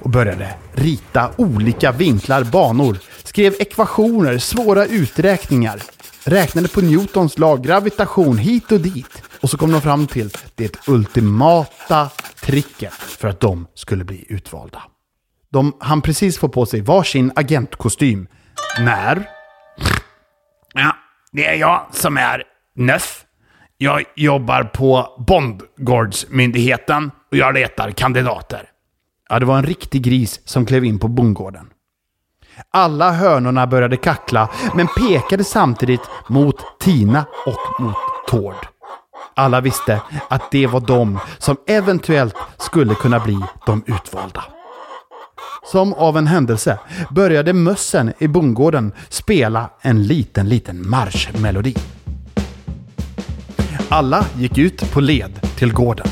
och 0.00 0.10
började 0.10 0.54
rita 0.72 1.30
olika 1.36 1.92
vinklar, 1.92 2.44
banor, 2.44 2.98
skrev 3.24 3.54
ekvationer, 3.58 4.38
svåra 4.38 4.86
uträkningar, 4.86 5.82
räknade 6.24 6.68
på 6.68 6.80
Newtons 6.80 7.38
lag, 7.38 7.64
gravitation 7.64 8.38
hit 8.38 8.72
och 8.72 8.80
dit. 8.80 9.22
Och 9.40 9.50
så 9.50 9.56
kom 9.56 9.72
de 9.72 9.80
fram 9.80 10.06
till 10.06 10.30
det 10.54 10.88
ultimata 10.88 12.10
tricket 12.40 12.92
för 12.92 13.28
att 13.28 13.40
de 13.40 13.66
skulle 13.74 14.04
bli 14.04 14.24
utvalda. 14.28 14.82
De 15.52 15.72
hann 15.80 16.02
precis 16.02 16.38
få 16.38 16.48
på 16.48 16.66
sig 16.66 16.80
varsin 16.80 17.32
agentkostym. 17.36 18.28
När? 18.78 19.28
Ja, 20.74 20.96
det 21.32 21.46
är 21.46 21.54
jag 21.54 21.86
som 21.92 22.16
är 22.16 22.44
Nöff. 22.76 23.24
Jag 23.78 24.02
jobbar 24.16 24.64
på 24.64 25.24
Bondgårdsmyndigheten 25.28 27.10
och 27.30 27.36
jag 27.36 27.54
letar 27.54 27.90
kandidater. 27.90 28.68
Ja, 29.28 29.38
det 29.38 29.46
var 29.46 29.58
en 29.58 29.66
riktig 29.66 30.02
gris 30.02 30.40
som 30.44 30.66
klev 30.66 30.84
in 30.84 30.98
på 30.98 31.08
bondgården. 31.08 31.70
Alla 32.70 33.10
hönorna 33.10 33.66
började 33.66 33.96
kackla, 33.96 34.48
men 34.74 34.86
pekade 34.86 35.44
samtidigt 35.44 36.10
mot 36.28 36.80
Tina 36.80 37.24
och 37.46 37.80
mot 37.80 37.96
Tord. 38.28 38.66
Alla 39.36 39.60
visste 39.60 40.02
att 40.28 40.50
det 40.50 40.66
var 40.66 40.80
de 40.80 41.18
som 41.38 41.56
eventuellt 41.66 42.36
skulle 42.58 42.94
kunna 42.94 43.20
bli 43.20 43.38
de 43.66 43.84
utvalda. 43.86 44.44
Som 45.64 45.94
av 45.94 46.16
en 46.16 46.26
händelse 46.26 46.78
började 47.10 47.52
mössen 47.52 48.12
i 48.18 48.28
bondgården 48.28 48.92
spela 49.08 49.70
en 49.80 50.06
liten, 50.06 50.48
liten 50.48 50.90
marschmelodi. 50.90 51.76
Alla 53.88 54.26
gick 54.38 54.58
ut 54.58 54.92
på 54.92 55.00
led 55.00 55.40
till 55.58 55.72
gården. 55.72 56.06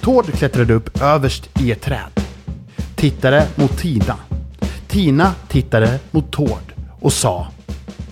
Tord 0.00 0.32
klättrade 0.32 0.74
upp 0.74 1.02
överst 1.02 1.60
i 1.60 1.72
ett 1.72 1.82
träd. 1.82 2.20
Tittade 2.96 3.48
mot 3.54 3.78
Tina. 3.78 4.16
Tina 4.88 5.34
tittade 5.48 5.98
mot 6.10 6.32
Tord 6.32 6.72
och 7.00 7.12
sa 7.12 7.48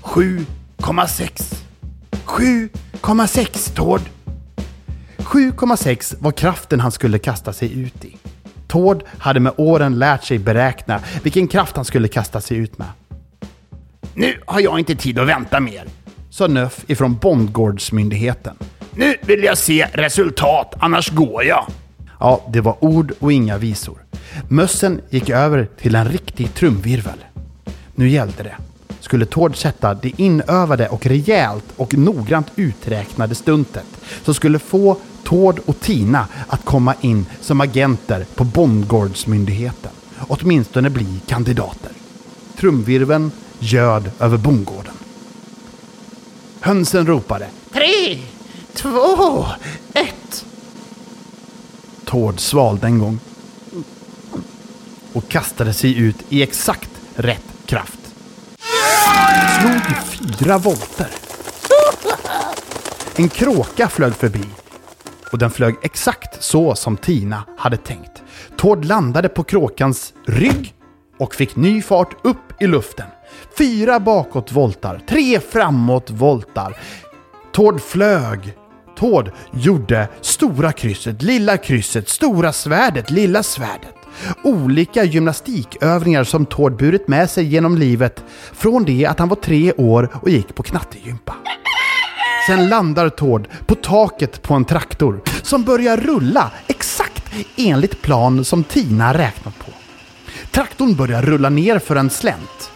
7,6. 0.02 1.54
7,6 2.24 3.74
Tord. 3.74 4.00
7,6 5.18 6.16
var 6.18 6.32
kraften 6.32 6.80
han 6.80 6.92
skulle 6.92 7.18
kasta 7.18 7.52
sig 7.52 7.80
ut 7.80 8.04
i. 8.04 8.13
Tord 8.74 9.02
hade 9.18 9.40
med 9.40 9.52
åren 9.56 9.98
lärt 9.98 10.24
sig 10.24 10.38
beräkna 10.38 11.00
vilken 11.22 11.48
kraft 11.48 11.76
han 11.76 11.84
skulle 11.84 12.08
kasta 12.08 12.40
sig 12.40 12.56
ut 12.56 12.78
med. 12.78 12.86
Nu 14.14 14.40
har 14.46 14.60
jag 14.60 14.78
inte 14.78 14.94
tid 14.94 15.18
att 15.18 15.28
vänta 15.28 15.60
mer, 15.60 15.84
sa 16.30 16.46
Nöff 16.46 16.84
ifrån 16.86 17.16
Bondgårdsmyndigheten. 17.16 18.56
Nu 18.90 19.16
vill 19.22 19.44
jag 19.44 19.58
se 19.58 19.88
resultat, 19.92 20.74
annars 20.78 21.10
går 21.10 21.44
jag. 21.44 21.66
Ja, 22.20 22.44
det 22.52 22.60
var 22.60 22.84
ord 22.84 23.12
och 23.18 23.32
inga 23.32 23.58
visor. 23.58 23.98
Mössen 24.48 25.00
gick 25.10 25.30
över 25.30 25.68
till 25.80 25.94
en 25.94 26.08
riktig 26.08 26.54
trumvirvel. 26.54 27.24
Nu 27.94 28.08
gällde 28.08 28.42
det. 28.42 28.56
Skulle 29.00 29.26
Tord 29.26 29.56
sätta 29.56 29.94
det 29.94 30.12
inövade 30.20 30.88
och 30.88 31.06
rejält 31.06 31.64
och 31.76 31.94
noggrant 31.94 32.52
uträknade 32.56 33.34
stuntet 33.34 33.86
som 34.24 34.34
skulle 34.34 34.58
få 34.58 34.96
Tord 35.24 35.60
och 35.66 35.80
Tina 35.80 36.28
att 36.46 36.64
komma 36.64 36.94
in 37.00 37.26
som 37.40 37.60
agenter 37.60 38.26
på 38.34 38.44
Bondgårdsmyndigheten. 38.44 39.90
Åtminstone 40.28 40.90
bli 40.90 41.20
kandidater. 41.26 41.92
Trumvirveln 42.56 43.32
ljöd 43.58 44.10
över 44.20 44.36
bondgården. 44.36 44.94
Hönsen 46.60 47.06
ropade 47.06 47.48
Tre, 47.72 48.18
två, 48.74 49.46
ett. 49.94 50.44
Tord 52.04 52.40
svalde 52.40 52.86
en 52.86 52.98
gång 52.98 53.18
och 55.12 55.28
kastade 55.28 55.72
sig 55.72 55.98
ut 55.98 56.16
i 56.28 56.42
exakt 56.42 56.90
rätt 57.14 57.44
kraft. 57.66 57.98
Slog 59.60 59.96
fyra 60.06 60.58
volter. 60.58 61.10
En 63.16 63.28
kråka 63.28 63.88
flög 63.88 64.14
förbi 64.14 64.44
och 65.34 65.38
den 65.38 65.50
flög 65.50 65.74
exakt 65.82 66.42
så 66.42 66.74
som 66.74 66.96
Tina 66.96 67.44
hade 67.56 67.76
tänkt. 67.76 68.22
Tord 68.56 68.84
landade 68.84 69.28
på 69.28 69.44
kråkans 69.44 70.12
rygg 70.26 70.74
och 71.18 71.34
fick 71.34 71.56
ny 71.56 71.82
fart 71.82 72.26
upp 72.26 72.62
i 72.62 72.66
luften. 72.66 73.06
Fyra 73.58 74.00
bakåtvoltar, 74.00 75.00
tre 75.08 75.40
framåtvoltar. 75.40 76.76
Tord 77.52 77.80
flög. 77.80 78.54
Tord 78.96 79.30
gjorde 79.52 80.08
stora 80.20 80.72
krysset, 80.72 81.22
lilla 81.22 81.56
krysset, 81.56 82.08
stora 82.08 82.52
svärdet, 82.52 83.10
lilla 83.10 83.42
svärdet. 83.42 83.94
Olika 84.44 85.04
gymnastikövningar 85.04 86.24
som 86.24 86.46
Tord 86.46 86.76
burit 86.76 87.08
med 87.08 87.30
sig 87.30 87.44
genom 87.44 87.78
livet 87.78 88.24
från 88.52 88.84
det 88.84 89.06
att 89.06 89.18
han 89.18 89.28
var 89.28 89.36
tre 89.36 89.72
år 89.72 90.08
och 90.14 90.30
gick 90.30 90.54
på 90.54 90.62
knattegympa. 90.62 91.34
Sen 92.46 92.68
landar 92.68 93.08
Tord 93.08 93.48
på 93.66 93.74
taket 93.74 94.42
på 94.42 94.54
en 94.54 94.64
traktor 94.64 95.20
som 95.42 95.62
börjar 95.62 95.96
rulla 95.96 96.50
exakt 96.66 97.32
enligt 97.56 98.02
plan 98.02 98.44
som 98.44 98.64
Tina 98.64 99.14
räknat 99.14 99.58
på. 99.58 99.72
Traktorn 100.50 100.94
börjar 100.94 101.22
rulla 101.22 101.50
ner 101.50 101.78
för 101.78 101.96
en 101.96 102.10
slänt. 102.10 102.70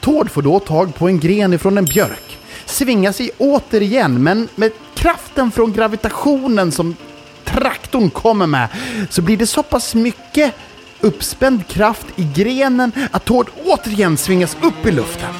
Tord 0.00 0.30
får 0.30 0.42
då 0.42 0.60
tag 0.60 0.94
på 0.94 1.08
en 1.08 1.20
gren 1.20 1.52
ifrån 1.52 1.78
en 1.78 1.84
björk, 1.84 2.38
svingar 2.64 3.12
sig 3.12 3.30
återigen 3.38 4.22
men 4.22 4.48
med 4.54 4.72
kraften 4.94 5.50
från 5.50 5.72
gravitationen 5.72 6.72
som 6.72 6.96
traktorn 7.44 8.10
kommer 8.10 8.46
med 8.46 8.68
så 9.10 9.22
blir 9.22 9.36
det 9.36 9.46
så 9.46 9.62
pass 9.62 9.94
mycket 9.94 10.54
uppspänd 11.00 11.66
kraft 11.66 12.06
i 12.16 12.28
grenen 12.34 12.92
att 13.10 13.24
Tord 13.24 13.50
återigen 13.64 14.16
svingas 14.16 14.56
upp 14.62 14.86
i 14.86 14.90
luften. 14.90 15.34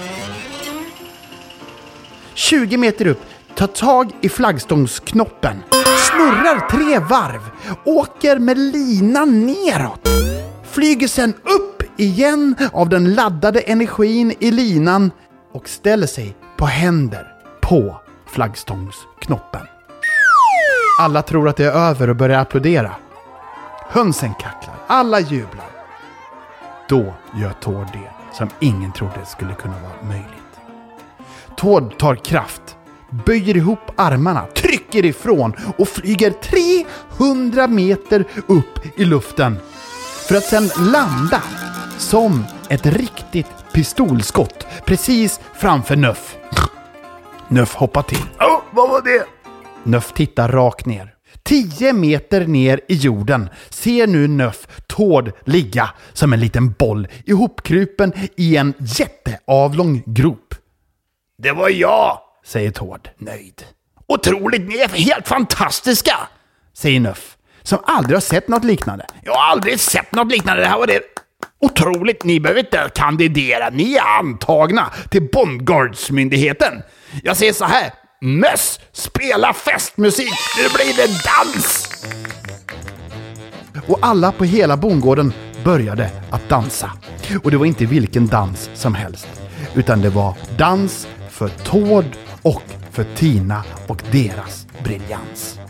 20 2.35 2.77
meter 2.77 3.07
upp 3.07 3.23
tar 3.63 3.67
tag 3.67 4.11
i 4.21 4.29
flaggstångsknoppen, 4.29 5.63
snurrar 6.11 6.69
tre 6.69 6.99
varv, 6.99 7.41
åker 7.85 8.39
med 8.39 8.59
linan 8.59 9.47
neråt, 9.47 10.09
flyger 10.71 11.09
sen 11.09 11.35
upp 11.43 11.83
igen 12.01 12.57
av 12.73 12.89
den 12.89 13.15
laddade 13.15 13.61
energin 13.61 14.35
i 14.39 14.51
linan 14.51 15.11
och 15.53 15.69
ställer 15.69 16.07
sig 16.07 16.37
på 16.57 16.67
händer 16.67 17.27
på 17.61 18.01
flaggstångsknoppen. 18.27 19.67
Alla 21.01 21.23
tror 21.23 21.49
att 21.49 21.57
det 21.57 21.65
är 21.65 21.73
över 21.73 22.11
och 22.11 22.17
börjar 22.17 22.41
applådera. 22.41 22.93
Hönsen 23.89 24.35
kacklar, 24.35 24.77
alla 24.87 25.21
jublar. 25.21 25.71
Då 26.89 27.15
gör 27.35 27.53
Tord 27.61 27.87
det 27.93 28.37
som 28.37 28.49
ingen 28.61 28.93
trodde 28.93 29.27
skulle 29.27 29.55
kunna 29.55 29.75
vara 29.83 30.09
möjligt. 30.09 30.43
Tord 31.57 31.99
tar 31.99 32.15
kraft 32.15 32.62
böjer 33.27 33.57
ihop 33.57 33.91
armarna, 33.97 34.47
trycker 34.47 35.05
ifrån 35.05 35.55
och 35.79 35.89
flyger 35.89 36.31
300 37.19 37.67
meter 37.67 38.25
upp 38.47 38.99
i 38.99 39.05
luften. 39.05 39.59
För 40.29 40.35
att 40.35 40.45
sedan 40.45 40.71
landa 40.93 41.43
som 41.99 42.45
ett 42.69 42.87
riktigt 42.87 43.47
pistolskott 43.73 44.67
precis 44.85 45.41
framför 45.55 45.97
Nöff. 45.97 46.37
Nöff 47.49 47.75
hoppar 47.75 48.03
till. 48.03 48.25
Oh, 48.41 48.63
vad 48.71 48.91
var 48.91 49.03
det? 49.03 49.25
Nöff 49.83 50.13
tittar 50.13 50.49
rakt 50.49 50.87
ner. 50.87 51.15
Tio 51.43 51.93
meter 51.93 52.47
ner 52.47 52.81
i 52.89 52.95
jorden 52.95 53.49
ser 53.71 54.07
nu 54.07 54.29
Nöff 54.29 54.69
Tord 54.87 55.33
ligga 55.45 55.91
som 56.13 56.33
en 56.33 56.41
liten 56.41 56.73
boll 56.73 57.09
ihopkrupen 57.25 58.13
i 58.37 58.57
en 58.57 58.75
jätteavlång 58.79 60.03
grop. 60.07 60.55
Det 61.39 61.53
var 61.53 61.69
jag! 61.69 62.19
Säger 62.45 62.71
Tord 62.71 63.09
nöjd. 63.19 63.65
Otroligt, 64.07 64.69
ni 64.69 64.77
är 64.77 64.89
helt 64.89 65.29
fantastiska! 65.29 66.17
Säger 66.75 67.01
Nuff, 67.01 67.37
som 67.63 67.79
aldrig 67.85 68.17
har 68.17 68.21
sett 68.21 68.49
något 68.49 68.65
liknande. 68.65 69.07
Jag 69.23 69.35
har 69.35 69.51
aldrig 69.51 69.81
sett 69.81 70.13
något 70.13 70.33
liknande. 70.33 70.63
Det 70.63 70.69
här 70.69 70.79
var 70.79 70.87
det 70.87 71.01
otroligt. 71.61 72.25
Ni 72.25 72.41
behöver 72.41 72.61
inte 72.61 72.91
kandidera. 72.95 73.71
Ni 73.71 73.95
är 73.95 74.19
antagna 74.19 74.91
till 75.11 75.29
Bondgårdsmyndigheten. 75.33 76.83
Jag 77.23 77.37
säger 77.37 77.53
så 77.53 77.65
här. 77.65 77.93
Möss, 78.21 78.81
spela 78.93 79.53
festmusik. 79.53 80.33
Nu 80.57 80.63
blir 80.75 80.97
det 80.97 81.07
dans! 81.07 81.89
Och 83.87 83.99
alla 84.03 84.33
på 84.33 84.45
hela 84.45 84.77
bondgården 84.77 85.33
började 85.65 86.11
att 86.31 86.49
dansa. 86.49 86.91
Och 87.45 87.51
det 87.51 87.57
var 87.57 87.67
inte 87.67 87.87
vilken 87.87 88.27
dans 88.27 88.71
som 88.75 88.95
helst. 88.95 89.29
Utan 89.75 90.01
det 90.01 90.11
var 90.11 90.35
dans 90.59 91.09
för 91.31 91.49
Tord 91.49 92.05
och 92.43 92.63
för 92.91 93.05
Tina 93.17 93.65
och 93.89 94.03
deras 94.13 94.67
briljans. 94.85 95.61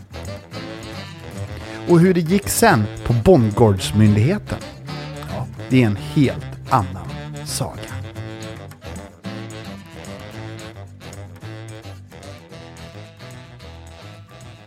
Och 1.89 1.99
hur 1.99 2.13
det 2.13 2.19
gick 2.19 2.49
sen 2.49 2.83
på 3.05 3.13
Bondgårdsmyndigheten, 3.13 4.59
ja, 5.29 5.47
det 5.69 5.83
är 5.83 5.87
en 5.87 5.95
helt 5.95 6.45
annan 6.69 7.09
saga. 7.45 7.79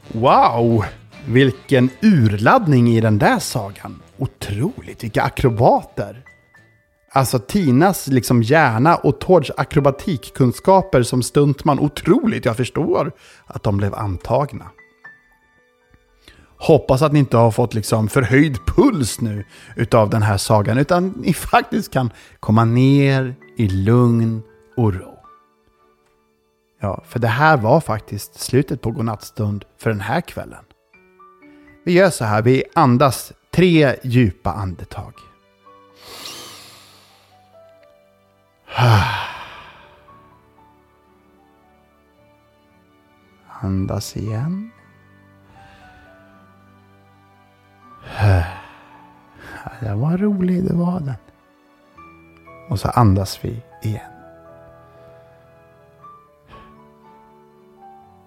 Wow! 0.08 0.84
Vilken 1.28 1.90
urladdning 2.02 2.88
i 2.88 3.00
den 3.00 3.18
där 3.18 3.38
sagan. 3.38 4.02
Otroligt, 4.18 5.04
vilka 5.04 5.22
akrobater. 5.22 6.22
Alltså 7.10 7.38
Tinas 7.38 8.06
liksom 8.06 8.42
hjärna 8.42 8.96
och 8.96 9.20
Tords 9.20 9.50
akrobatikkunskaper 9.56 11.02
som 11.02 11.22
stuntman. 11.22 11.78
Otroligt, 11.78 12.44
jag 12.44 12.56
förstår 12.56 13.12
att 13.46 13.62
de 13.62 13.76
blev 13.76 13.94
antagna. 13.94 14.70
Hoppas 16.58 17.02
att 17.02 17.12
ni 17.12 17.18
inte 17.18 17.36
har 17.36 17.50
fått 17.50 17.74
liksom 17.74 18.08
förhöjd 18.08 18.58
puls 18.66 19.20
nu 19.20 19.44
utav 19.76 20.10
den 20.10 20.22
här 20.22 20.36
sagan, 20.36 20.78
utan 20.78 21.08
ni 21.08 21.32
faktiskt 21.34 21.92
kan 21.92 22.10
komma 22.40 22.64
ner 22.64 23.34
i 23.56 23.68
lugn 23.68 24.42
och 24.76 24.94
ro. 24.94 25.18
Ja, 26.80 27.04
för 27.06 27.18
det 27.18 27.28
här 27.28 27.56
var 27.56 27.80
faktiskt 27.80 28.40
slutet 28.40 28.82
på 28.82 28.90
godnattstund 28.90 29.64
för 29.78 29.90
den 29.90 30.00
här 30.00 30.20
kvällen. 30.20 30.64
Vi 31.84 31.92
gör 31.92 32.10
så 32.10 32.24
här, 32.24 32.42
vi 32.42 32.64
andas 32.74 33.32
tre 33.50 33.96
djupa 34.02 34.52
andetag. 34.52 35.12
Andas 43.60 44.16
igen. 44.16 44.70
Ja, 49.64 49.88
det 49.88 49.94
var 49.94 50.18
rolig, 50.18 50.64
det 50.64 50.74
var 50.74 51.00
den. 51.00 51.14
Och 52.68 52.80
så 52.80 52.88
andas 52.88 53.44
vi 53.44 53.62
igen. 53.82 54.10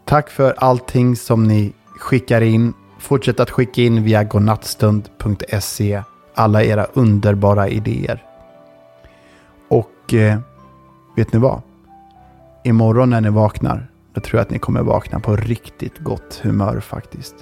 Tack 0.05 0.29
för 0.29 0.55
allting 0.57 1.15
som 1.15 1.43
ni 1.43 1.73
skickar 1.99 2.41
in. 2.41 2.73
Fortsätt 2.99 3.39
att 3.39 3.49
skicka 3.49 3.81
in 3.81 4.03
via 4.03 4.23
godnattstund.se 4.23 6.03
alla 6.33 6.63
era 6.63 6.85
underbara 6.85 7.67
idéer. 7.69 8.28
Och 10.09 10.13
eh, 10.13 10.39
vet 11.15 11.33
ni 11.33 11.39
vad? 11.39 11.61
Imorgon 12.63 13.09
när 13.09 13.21
ni 13.21 13.29
vaknar, 13.29 13.87
då 14.13 14.21
tror 14.21 14.37
jag 14.37 14.41
att 14.41 14.49
ni 14.49 14.59
kommer 14.59 14.81
vakna 14.81 15.19
på 15.19 15.35
riktigt 15.35 15.97
gott 15.97 16.39
humör 16.43 16.79
faktiskt. 16.79 17.35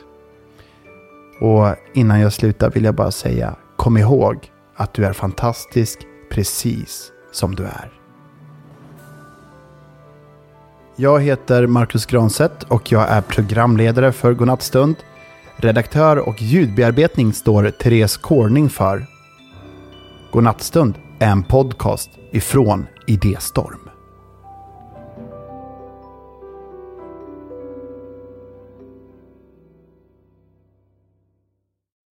Och 1.41 1.75
innan 1.93 2.19
jag 2.19 2.34
slutar 2.34 2.69
vill 2.69 2.84
jag 2.84 2.95
bara 2.95 3.12
säga, 3.12 3.56
kom 3.75 3.97
ihåg 3.97 4.51
att 4.75 4.93
du 4.93 5.06
är 5.06 5.13
fantastisk 5.13 5.99
precis 6.32 7.12
som 7.32 7.56
du 7.56 7.63
är. 7.63 7.91
Jag 10.95 11.21
heter 11.21 11.67
Marcus 11.67 12.06
Granset 12.06 12.63
och 12.63 12.91
jag 12.91 13.10
är 13.10 13.21
programledare 13.21 14.12
för 14.12 14.34
Godnattstund. 14.34 14.95
Redaktör 15.56 16.17
och 16.17 16.41
ljudbearbetning 16.41 17.34
står 17.34 17.69
Therese 17.69 18.17
Corning 18.17 18.69
för. 18.69 19.06
Godnattstund 20.32 20.93
en 21.19 21.43
podcast 21.43 22.10
ifrån 22.32 22.86
Idéstorm. 23.08 23.87